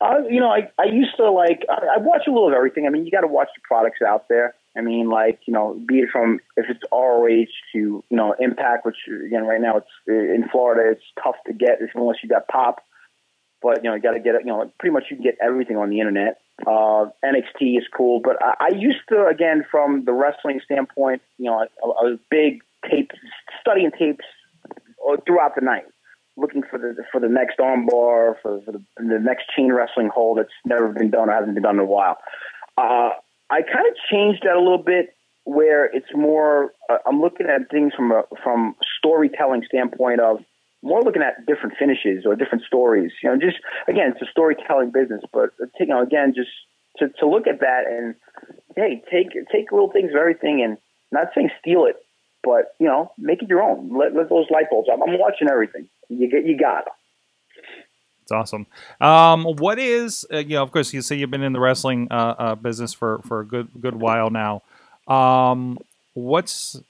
Uh, 0.00 0.18
you 0.28 0.38
know, 0.38 0.50
I, 0.50 0.70
I 0.78 0.84
used 0.84 1.16
to 1.16 1.30
like 1.30 1.64
I, 1.68 1.96
I 1.96 1.98
watch 1.98 2.22
a 2.28 2.30
little 2.30 2.48
of 2.48 2.54
everything. 2.54 2.86
I 2.86 2.90
mean, 2.90 3.04
you 3.04 3.10
got 3.10 3.22
to 3.22 3.26
watch 3.26 3.48
the 3.56 3.62
products 3.66 4.00
out 4.06 4.28
there. 4.28 4.54
I 4.76 4.80
mean, 4.80 5.08
like 5.08 5.40
you 5.46 5.52
know, 5.52 5.80
be 5.88 5.98
it 5.98 6.10
from 6.12 6.38
if 6.56 6.66
it's 6.68 6.82
ROH 6.92 7.46
to 7.72 8.04
you 8.08 8.16
know 8.16 8.36
Impact, 8.38 8.86
which 8.86 8.96
again 9.08 9.44
right 9.44 9.60
now 9.60 9.78
it's 9.78 9.90
in 10.06 10.44
Florida, 10.52 10.92
it's 10.92 11.04
tough 11.22 11.36
to 11.48 11.52
get 11.52 11.80
unless 11.94 12.18
you 12.22 12.28
got 12.28 12.46
Pop. 12.46 12.84
But 13.62 13.82
you 13.82 13.90
know, 13.90 13.96
you 13.96 14.02
got 14.02 14.12
to 14.12 14.20
get 14.20 14.36
it. 14.36 14.42
You 14.42 14.48
know, 14.48 14.72
pretty 14.78 14.92
much 14.92 15.04
you 15.10 15.16
can 15.16 15.24
get 15.24 15.38
everything 15.42 15.76
on 15.76 15.90
the 15.90 15.98
internet. 15.98 16.40
Uh, 16.62 17.10
NXT 17.24 17.78
is 17.78 17.84
cool, 17.94 18.20
but 18.20 18.36
I, 18.40 18.54
I 18.60 18.68
used 18.76 19.00
to 19.08 19.26
again 19.26 19.64
from 19.70 20.04
the 20.04 20.12
wrestling 20.12 20.60
standpoint. 20.64 21.20
You 21.36 21.46
know, 21.46 21.58
I, 21.58 21.64
I 21.64 22.04
was 22.04 22.18
big 22.30 22.62
tape 22.88 23.10
studying 23.60 23.90
tapes 23.90 24.24
uh, 24.64 25.16
throughout 25.26 25.56
the 25.56 25.62
night, 25.62 25.84
looking 26.36 26.62
for 26.62 26.78
the 26.78 27.02
for 27.10 27.20
the 27.20 27.28
next 27.28 27.58
armbar, 27.58 28.36
for, 28.40 28.60
for 28.64 28.72
the, 28.72 28.82
the 28.98 29.18
next 29.20 29.46
chain 29.56 29.72
wrestling 29.72 30.10
hold 30.14 30.38
that's 30.38 30.52
never 30.64 30.88
been 30.88 31.10
done 31.10 31.28
or 31.28 31.32
hasn't 31.32 31.54
been 31.54 31.64
done 31.64 31.76
in 31.76 31.80
a 31.80 31.84
while. 31.84 32.18
Uh, 32.78 33.10
I 33.50 33.62
kind 33.62 33.86
of 33.88 33.94
changed 34.10 34.44
that 34.44 34.54
a 34.54 34.60
little 34.60 34.78
bit, 34.78 35.14
where 35.44 35.86
it's 35.86 36.14
more. 36.14 36.72
Uh, 36.88 36.98
I'm 37.04 37.20
looking 37.20 37.46
at 37.46 37.68
things 37.68 37.92
from 37.94 38.12
a 38.12 38.22
from 38.44 38.76
storytelling 38.98 39.64
standpoint 39.66 40.20
of 40.20 40.38
more 40.84 41.02
looking 41.02 41.22
at 41.22 41.46
different 41.46 41.76
finishes 41.78 42.24
or 42.26 42.36
different 42.36 42.64
stories. 42.64 43.10
You 43.22 43.30
know, 43.30 43.36
just 43.36 43.56
again, 43.88 44.12
it's 44.12 44.22
a 44.22 44.30
storytelling 44.30 44.90
business, 44.90 45.22
but 45.32 45.50
you 45.80 45.86
know, 45.86 46.02
again, 46.02 46.34
just 46.36 46.50
to, 46.98 47.08
to 47.20 47.26
look 47.26 47.46
at 47.46 47.60
that 47.60 47.84
and 47.88 48.14
hey, 48.76 49.02
take 49.10 49.32
take 49.50 49.72
little 49.72 49.90
things 49.90 50.10
of 50.10 50.16
everything 50.16 50.62
and 50.62 50.76
not 51.10 51.28
saying 51.34 51.50
steal 51.60 51.86
it, 51.86 51.96
but 52.42 52.74
you 52.78 52.86
know, 52.86 53.12
make 53.18 53.42
it 53.42 53.48
your 53.48 53.62
own. 53.62 53.96
Let, 53.96 54.14
let 54.14 54.28
those 54.28 54.46
light 54.50 54.70
bulbs. 54.70 54.88
I'm, 54.92 55.02
I'm 55.02 55.18
watching 55.18 55.48
everything. 55.50 55.88
You 56.08 56.30
get, 56.30 56.44
you 56.46 56.58
got. 56.58 56.84
It's 58.22 58.32
awesome. 58.32 58.66
Um, 59.00 59.44
what 59.44 59.78
is 59.78 60.26
uh, 60.32 60.38
you 60.38 60.56
know? 60.56 60.62
Of 60.62 60.70
course, 60.70 60.92
you 60.92 61.02
say 61.02 61.16
you've 61.16 61.30
been 61.30 61.42
in 61.42 61.52
the 61.52 61.60
wrestling 61.60 62.08
uh, 62.10 62.34
uh, 62.38 62.54
business 62.54 62.92
for 62.92 63.20
for 63.26 63.40
a 63.40 63.46
good 63.46 63.68
good 63.80 63.96
while 63.96 64.30
now. 64.30 64.62
Um, 65.08 65.78
what's 66.14 66.80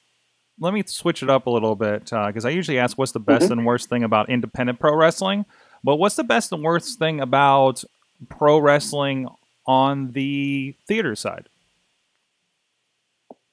let 0.61 0.73
me 0.73 0.83
switch 0.87 1.23
it 1.23 1.31
up 1.31 1.47
a 1.47 1.51
little 1.51 1.75
bit 1.75 2.05
because 2.05 2.45
uh, 2.45 2.49
I 2.49 2.51
usually 2.51 2.79
ask 2.79 2.97
what's 2.97 3.13
the 3.13 3.21
best 3.21 3.45
mm-hmm. 3.45 3.53
and 3.53 3.67
worst 3.67 3.89
thing 3.89 4.05
about 4.05 4.29
independent 4.29 4.79
pro 4.79 4.95
wrestling. 4.95 5.45
But 5.83 5.97
what's 5.97 6.17
the 6.17 6.25
best 6.25 6.53
and 6.53 6.63
worst 6.63 6.99
thing 6.99 7.21
about 7.21 7.85
pro 8.29 8.59
wrestling 8.59 9.29
on 9.67 10.13
the 10.13 10.75
theater 10.87 11.15
side? 11.15 11.49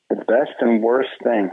The 0.09 0.17
best 0.17 0.51
and 0.59 0.81
worst 0.81 1.09
thing. 1.23 1.51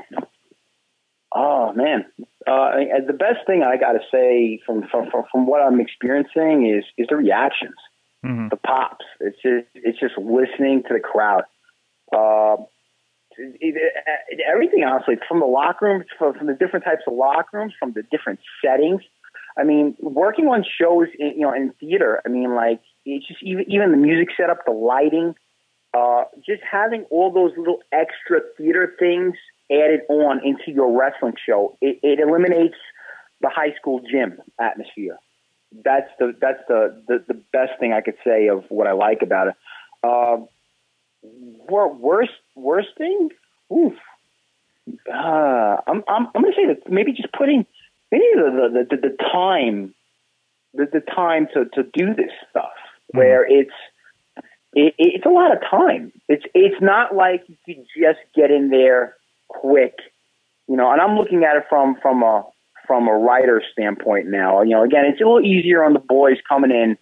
Oh 1.35 1.73
man, 1.73 2.07
uh, 2.47 2.71
the 3.07 3.13
best 3.13 3.47
thing 3.47 3.63
I 3.63 3.77
got 3.77 3.93
to 3.93 4.01
say 4.11 4.61
from, 4.65 4.87
from 4.91 5.11
from 5.31 5.47
what 5.47 5.61
I'm 5.61 5.81
experiencing 5.81 6.67
is 6.67 6.85
is 6.97 7.07
the 7.09 7.17
reactions, 7.17 7.77
mm-hmm. 8.25 8.49
the 8.49 8.57
pops. 8.57 9.05
It's 9.21 9.37
just 9.43 9.67
it's 9.75 10.01
just 10.01 10.17
listening 10.17 10.83
to 10.89 10.95
the 10.95 11.01
crowd. 11.01 11.45
Uh, 12.13 12.65
everything 14.49 14.85
honestly 14.85 15.17
from 15.29 15.41
the 15.41 15.47
locker 15.47 15.87
rooms 15.87 16.07
from, 16.19 16.35
from 16.35 16.47
the 16.47 16.55
different 16.55 16.85
types 16.85 17.03
of 17.07 17.15
locker 17.15 17.59
rooms 17.59 17.73
from 17.79 17.93
the 17.93 18.03
different 18.11 18.41
settings. 18.65 19.03
I 19.57 19.65
mean 19.65 19.97
working 20.01 20.47
on 20.47 20.65
shows 20.65 21.09
in, 21.19 21.33
you 21.37 21.41
know 21.41 21.53
in 21.53 21.73
theater 21.81 22.23
i 22.25 22.29
mean 22.29 22.55
like 22.55 22.81
it's 23.05 23.27
just 23.27 23.43
even 23.43 23.65
even 23.69 23.91
the 23.91 23.97
music 23.97 24.29
setup 24.37 24.65
the 24.65 24.73
lighting 24.73 25.35
uh, 25.95 26.25
just 26.47 26.63
having 26.71 27.05
all 27.11 27.33
those 27.33 27.53
little 27.57 27.81
extra 27.93 28.41
theater 28.57 28.95
things 28.99 29.35
added 29.71 30.01
on 30.09 30.41
into 30.45 30.71
your 30.71 30.97
wrestling 30.97 31.35
show 31.45 31.77
it, 31.81 31.99
it 32.03 32.21
eliminates 32.21 32.77
the 33.41 33.49
high 33.49 33.75
school 33.79 34.01
gym 34.11 34.41
atmosphere. 34.61 35.19
That's 35.85 36.11
the 36.19 36.35
that's 36.41 36.61
the, 36.69 37.03
the 37.07 37.25
the 37.29 37.43
best 37.53 37.73
thing 37.79 37.93
i 37.93 38.01
could 38.01 38.17
say 38.25 38.49
of 38.49 38.65
what 38.71 38.87
i 38.87 38.93
like 38.93 39.21
about 39.23 39.49
it. 39.49 39.55
Uh, 40.03 40.47
worst 41.23 42.33
worst 42.55 42.89
thing? 42.97 43.31
Oof. 43.73 43.95
Uh, 45.13 45.77
I'm 45.87 46.03
I'm 46.09 46.27
I'm 46.35 46.43
gonna 46.43 46.55
say 46.57 46.67
that 46.67 46.91
maybe 46.91 47.13
just 47.13 47.33
putting 47.33 47.67
maybe 48.11 48.25
the 48.35 48.87
the, 48.91 48.97
the, 48.97 49.09
the 49.09 49.17
time 49.33 49.95
the, 50.75 50.87
the 50.93 51.01
time 51.01 51.49
to, 51.55 51.65
to 51.75 51.83
do 51.93 52.15
this 52.15 52.31
stuff 52.51 52.71
mm-hmm. 52.75 53.19
where 53.19 53.47
it's 53.47 53.73
it, 54.75 54.95
it's 54.99 55.27
a 55.27 55.31
lot 55.31 55.53
of 55.53 55.59
time. 55.71 56.13
It's 56.29 56.45
it's 56.55 56.81
not 56.81 57.15
like 57.15 57.45
you 57.49 57.57
can 57.67 57.87
just 57.97 58.21
get 58.35 58.51
in 58.51 58.71
there 58.71 59.17
quick, 59.49 59.95
you 60.69 60.77
know. 60.77 60.91
And 60.91 61.01
I'm 61.01 61.17
looking 61.17 61.45
at 61.45 61.57
it 61.57 61.65
from 61.69 61.97
from 62.01 62.23
a 62.23 62.45
from 62.87 63.09
a 63.09 63.13
writer 63.13 63.63
standpoint 63.73 64.29
now. 64.29 64.63
You 64.63 64.71
know, 64.71 64.85
again, 64.85 65.05
it's 65.07 65.21
a 65.21 65.25
little 65.25 65.45
easier 65.45 65.83
on 65.83 65.93
the 65.93 65.99
boys 65.99 66.37
coming 66.49 66.71
in, 66.71 66.97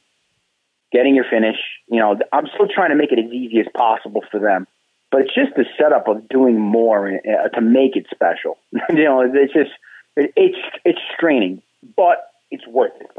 getting 0.96 1.14
your 1.14 1.26
finish. 1.28 1.56
You 1.88 2.00
know, 2.00 2.18
I'm 2.32 2.46
still 2.54 2.68
trying 2.72 2.90
to 2.90 2.96
make 2.96 3.12
it 3.12 3.18
as 3.18 3.30
easy 3.30 3.60
as 3.60 3.66
possible 3.76 4.22
for 4.30 4.40
them, 4.40 4.66
but 5.10 5.22
it's 5.22 5.34
just 5.34 5.54
the 5.56 5.64
setup 5.78 6.08
of 6.08 6.28
doing 6.28 6.58
more 6.58 7.08
uh, 7.08 7.48
to 7.50 7.60
make 7.60 7.96
it 7.96 8.06
special. 8.10 8.56
you 8.88 9.04
know, 9.04 9.20
it's 9.20 9.52
just 9.52 9.70
it, 10.16 10.32
it's 10.36 10.58
it's 10.84 10.98
straining, 11.14 11.62
but 11.96 12.30
it's 12.50 12.66
worth 12.66 12.98
it. 13.00 13.10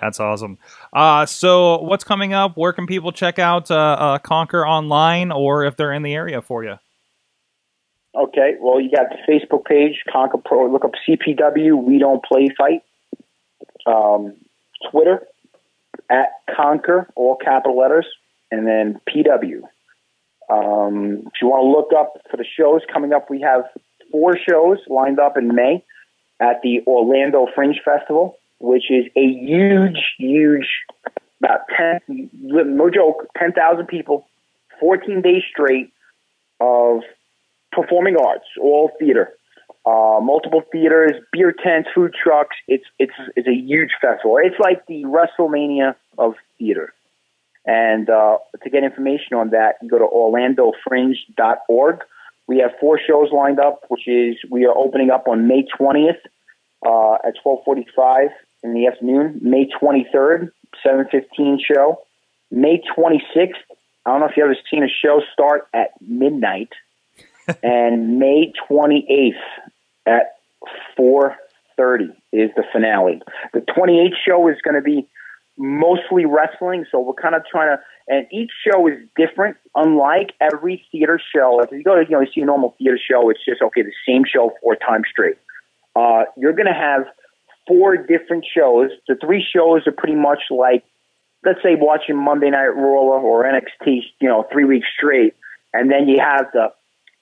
That's 0.00 0.20
awesome. 0.20 0.58
Uh, 0.92 1.26
so, 1.26 1.80
what's 1.80 2.04
coming 2.04 2.32
up? 2.32 2.56
Where 2.56 2.72
can 2.72 2.86
people 2.86 3.10
check 3.10 3.38
out 3.38 3.70
uh, 3.70 3.74
uh, 3.74 4.18
Conquer 4.18 4.66
online, 4.66 5.32
or 5.32 5.64
if 5.64 5.76
they're 5.76 5.92
in 5.92 6.02
the 6.02 6.14
area 6.14 6.42
for 6.42 6.62
you? 6.62 6.76
Okay, 8.14 8.54
well, 8.60 8.80
you 8.80 8.90
got 8.90 9.06
the 9.10 9.32
Facebook 9.32 9.64
page, 9.64 10.02
Conquer 10.12 10.38
Pro. 10.38 10.70
Look 10.70 10.84
up 10.84 10.92
CPW. 11.08 11.82
We 11.82 11.98
don't 11.98 12.24
play 12.24 12.48
fight. 12.56 12.82
Um, 13.86 14.36
Twitter 14.90 15.26
at 16.08 16.28
Conquer, 16.54 17.08
all 17.16 17.36
capital 17.36 17.78
letters, 17.78 18.06
and 18.50 18.66
then 18.66 19.00
PW. 19.08 19.62
Um, 20.48 21.22
if 21.26 21.32
you 21.40 21.48
want 21.48 21.62
to 21.62 21.70
look 21.70 21.98
up 21.98 22.14
for 22.30 22.36
the 22.36 22.44
shows 22.44 22.80
coming 22.92 23.12
up, 23.12 23.30
we 23.30 23.40
have 23.42 23.64
four 24.10 24.36
shows 24.36 24.78
lined 24.88 25.20
up 25.20 25.36
in 25.36 25.54
May 25.54 25.84
at 26.40 26.60
the 26.62 26.80
Orlando 26.86 27.46
Fringe 27.54 27.80
Festival 27.84 28.36
which 28.60 28.90
is 28.90 29.06
a 29.16 29.26
huge, 29.26 30.14
huge, 30.18 30.68
about 31.42 31.60
10, 31.76 32.30
no 32.42 32.90
joke, 32.90 33.26
10,000 33.36 33.86
people, 33.86 34.28
14 34.78 35.22
days 35.22 35.42
straight 35.50 35.92
of 36.60 37.00
performing 37.72 38.16
arts, 38.16 38.44
all 38.60 38.90
theater. 38.98 39.32
Uh, 39.86 40.20
multiple 40.22 40.62
theaters, 40.70 41.12
beer 41.32 41.52
tents, 41.52 41.88
food 41.94 42.12
trucks. 42.12 42.56
It's 42.68 42.84
it's 42.98 43.14
it's 43.34 43.48
a 43.48 43.54
huge 43.54 43.90
festival. 44.00 44.38
It's 44.42 44.58
like 44.58 44.86
the 44.86 45.04
WrestleMania 45.04 45.94
of 46.18 46.34
theater. 46.58 46.92
And 47.64 48.08
uh, 48.10 48.38
to 48.62 48.70
get 48.70 48.84
information 48.84 49.36
on 49.36 49.50
that, 49.50 49.76
you 49.82 49.88
go 49.88 49.98
to 49.98 50.06
OrlandoFringe.org. 50.06 52.00
We 52.46 52.58
have 52.58 52.72
four 52.80 52.98
shows 52.98 53.30
lined 53.32 53.60
up, 53.60 53.84
which 53.88 54.06
is 54.06 54.36
we 54.50 54.66
are 54.66 54.76
opening 54.76 55.10
up 55.10 55.28
on 55.28 55.46
May 55.46 55.64
20th 55.78 56.18
uh, 56.84 57.14
at 57.26 57.34
12:45 57.44 58.28
in 58.62 58.74
the 58.74 58.86
afternoon. 58.86 59.38
May 59.42 59.66
23rd, 59.80 60.50
7:15 60.84 61.58
show. 61.60 62.00
May 62.50 62.82
26th. 62.96 63.54
I 64.04 64.10
don't 64.10 64.20
know 64.20 64.26
if 64.26 64.36
you 64.36 64.44
ever 64.44 64.56
seen 64.70 64.82
a 64.82 64.88
show 64.88 65.22
start 65.32 65.68
at 65.72 65.90
midnight, 66.00 66.70
and 67.62 68.18
May 68.18 68.52
28th 68.68 69.32
at 70.10 70.36
4:30 70.98 72.10
is 72.32 72.50
the 72.56 72.64
finale. 72.72 73.22
The 73.52 73.60
28th 73.60 74.16
show 74.26 74.48
is 74.48 74.56
going 74.62 74.74
to 74.74 74.82
be 74.82 75.06
mostly 75.56 76.24
wrestling, 76.24 76.86
so 76.90 77.00
we're 77.00 77.14
kind 77.14 77.34
of 77.34 77.42
trying 77.50 77.76
to. 77.76 77.82
And 78.08 78.26
each 78.32 78.50
show 78.66 78.88
is 78.88 78.98
different, 79.16 79.56
unlike 79.76 80.32
every 80.40 80.84
theater 80.90 81.20
show. 81.34 81.60
If 81.60 81.70
you 81.70 81.84
go 81.84 81.94
to 81.94 82.02
you 82.02 82.10
know 82.10 82.20
you 82.20 82.28
see 82.34 82.40
a 82.40 82.44
normal 82.44 82.74
theater 82.76 82.98
show, 82.98 83.30
it's 83.30 83.44
just 83.44 83.62
okay 83.62 83.82
the 83.82 83.92
same 84.06 84.24
show 84.24 84.52
four 84.60 84.74
times 84.74 85.04
straight. 85.10 85.36
Uh, 85.94 86.24
you're 86.36 86.54
going 86.54 86.66
to 86.66 86.72
have 86.72 87.04
four 87.68 87.96
different 87.96 88.44
shows. 88.52 88.90
The 89.06 89.14
three 89.14 89.44
shows 89.44 89.86
are 89.86 89.92
pretty 89.92 90.16
much 90.16 90.40
like, 90.50 90.82
let's 91.44 91.62
say, 91.62 91.76
watching 91.76 92.16
Monday 92.16 92.50
Night 92.50 92.74
Raw 92.74 93.20
or 93.20 93.44
NXT, 93.44 94.00
you 94.20 94.28
know, 94.28 94.44
three 94.52 94.64
weeks 94.64 94.88
straight, 94.96 95.34
and 95.72 95.90
then 95.90 96.08
you 96.08 96.18
have 96.18 96.46
the 96.52 96.72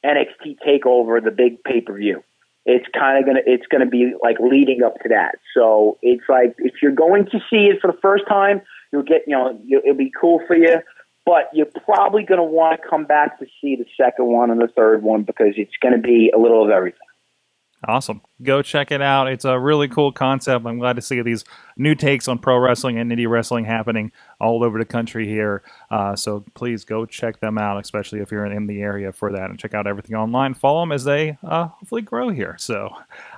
NXT 0.04 0.56
Takeover, 0.66 1.22
the 1.22 1.30
big 1.30 1.62
pay 1.64 1.80
per 1.80 1.94
view. 1.94 2.22
It's 2.68 2.86
kind 2.94 3.18
of 3.18 3.26
gonna, 3.26 3.40
it's 3.46 3.66
gonna 3.66 3.86
be 3.88 4.12
like 4.22 4.36
leading 4.40 4.82
up 4.82 5.00
to 5.02 5.08
that. 5.08 5.36
So 5.54 5.98
it's 6.02 6.24
like 6.28 6.54
if 6.58 6.74
you're 6.82 6.92
going 6.92 7.24
to 7.26 7.38
see 7.50 7.66
it 7.72 7.80
for 7.80 7.90
the 7.90 7.98
first 8.00 8.24
time, 8.28 8.60
you'll 8.92 9.02
get, 9.02 9.22
you 9.26 9.34
know, 9.34 9.58
you, 9.64 9.80
it'll 9.84 9.96
be 9.96 10.12
cool 10.12 10.40
for 10.46 10.54
you. 10.54 10.80
But 11.24 11.50
you're 11.52 11.68
probably 11.84 12.24
to 12.38 12.44
want 12.44 12.80
to 12.80 12.88
come 12.88 13.04
back 13.04 13.38
to 13.38 13.46
see 13.60 13.76
the 13.76 13.84
second 14.00 14.26
one 14.26 14.50
and 14.50 14.60
the 14.60 14.68
third 14.68 15.02
one 15.02 15.24
because 15.24 15.54
it's 15.56 15.76
to 15.92 16.00
be 16.00 16.30
a 16.34 16.38
little 16.38 16.64
of 16.64 16.70
everything. 16.70 17.07
Awesome. 17.86 18.22
Go 18.42 18.60
check 18.60 18.90
it 18.90 19.00
out. 19.00 19.28
It's 19.28 19.44
a 19.44 19.58
really 19.58 19.86
cool 19.86 20.10
concept. 20.10 20.66
I'm 20.66 20.78
glad 20.78 20.96
to 20.96 21.02
see 21.02 21.22
these 21.22 21.44
new 21.76 21.94
takes 21.94 22.26
on 22.26 22.38
pro 22.38 22.58
wrestling 22.58 22.98
and 22.98 23.10
indie 23.10 23.28
wrestling 23.28 23.64
happening 23.64 24.10
all 24.40 24.64
over 24.64 24.78
the 24.78 24.84
country 24.84 25.28
here. 25.28 25.62
Uh, 25.88 26.16
so 26.16 26.44
please 26.54 26.84
go 26.84 27.06
check 27.06 27.38
them 27.38 27.56
out, 27.56 27.80
especially 27.80 28.18
if 28.18 28.32
you're 28.32 28.44
in 28.44 28.66
the 28.66 28.82
area 28.82 29.12
for 29.12 29.30
that, 29.30 29.48
and 29.50 29.58
check 29.60 29.74
out 29.74 29.86
everything 29.86 30.16
online. 30.16 30.54
Follow 30.54 30.80
them 30.80 30.90
as 30.90 31.04
they 31.04 31.38
uh, 31.44 31.68
hopefully 31.68 32.02
grow 32.02 32.30
here. 32.30 32.56
So, 32.58 32.90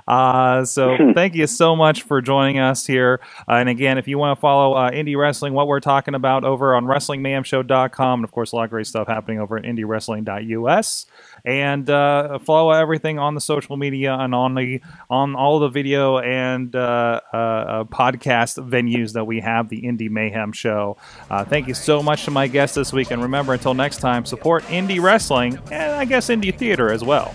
uh, 0.08 0.64
so 0.64 0.96
thank 1.14 1.34
you 1.34 1.46
so 1.46 1.76
much 1.76 2.02
for 2.02 2.22
joining 2.22 2.58
us 2.58 2.86
here. 2.86 3.20
Uh, 3.46 3.54
and 3.54 3.68
again, 3.68 3.98
if 3.98 4.08
you 4.08 4.16
want 4.16 4.38
to 4.38 4.40
follow 4.40 4.72
uh, 4.74 4.90
indie 4.90 5.18
wrestling, 5.18 5.52
what 5.52 5.66
we're 5.66 5.80
talking 5.80 6.14
about 6.14 6.44
over 6.44 6.74
on 6.74 6.86
WrestlingMayhemShow.com, 6.86 8.20
and 8.20 8.24
of 8.24 8.32
course, 8.32 8.52
a 8.52 8.56
lot 8.56 8.64
of 8.64 8.70
great 8.70 8.86
stuff 8.86 9.06
happening 9.06 9.38
over 9.38 9.58
at 9.58 9.64
IndieWrestling.us, 9.64 11.06
and 11.44 11.88
uh, 11.88 12.38
follow 12.40 12.72
everything 12.72 13.18
on 13.18 13.34
the 13.34 13.40
social 13.40 13.76
media 13.76 14.14
and 14.14 14.34
on 14.34 14.54
the 14.54 14.80
on 15.08 15.34
all 15.34 15.58
the 15.58 15.68
video 15.68 16.18
and 16.18 16.72
podcast 16.72 18.68
venues 18.68 19.12
that 19.12 19.24
we 19.26 19.40
have 19.40 19.68
the 19.68 19.82
Indie 19.82 20.10
Mayhem 20.10 20.52
Show. 20.52 20.96
Uh, 21.30 21.44
thank 21.44 21.68
you 21.68 21.74
so 21.74 22.02
much 22.02 22.24
to 22.24 22.30
my 22.30 22.46
guests 22.46 22.74
this 22.74 22.92
week. 22.92 23.10
And 23.10 23.22
remember, 23.22 23.52
until 23.52 23.74
next 23.74 23.98
time, 23.98 24.24
support 24.24 24.62
indie 24.64 25.00
wrestling 25.00 25.58
and 25.70 25.92
I 25.92 26.04
guess 26.04 26.28
indie 26.28 26.56
theater 26.56 26.92
as 26.92 27.02
well. 27.02 27.34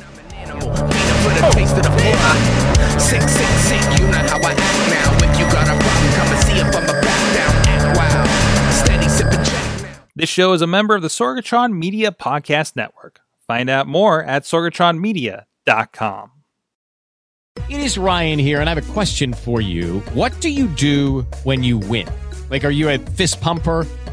This 10.18 10.30
show 10.30 10.54
is 10.54 10.62
a 10.62 10.68
member 10.68 10.96
of 10.96 11.02
the 11.02 11.10
Sorgatron 11.10 11.74
Media 11.74 12.12
Podcast 12.12 12.76
Network. 12.76 13.25
Find 13.48 13.70
out 13.70 13.88
more 13.88 14.24
at 14.24 14.44
sorgatronmedia.com. 14.44 16.32
It 17.70 17.80
is 17.80 17.98
Ryan 17.98 18.38
here, 18.38 18.60
and 18.60 18.70
I 18.70 18.74
have 18.74 18.90
a 18.90 18.94
question 18.94 19.34
for 19.34 19.62
you. 19.62 20.02
What 20.14 20.40
do 20.42 20.50
you 20.50 20.68
do 20.68 21.22
when 21.44 21.64
you 21.64 21.78
win? 21.78 22.08
Like, 22.50 22.64
are 22.64 22.72
you 22.72 22.90
a 22.90 22.98
fist 22.98 23.42
pumper? 23.42 23.88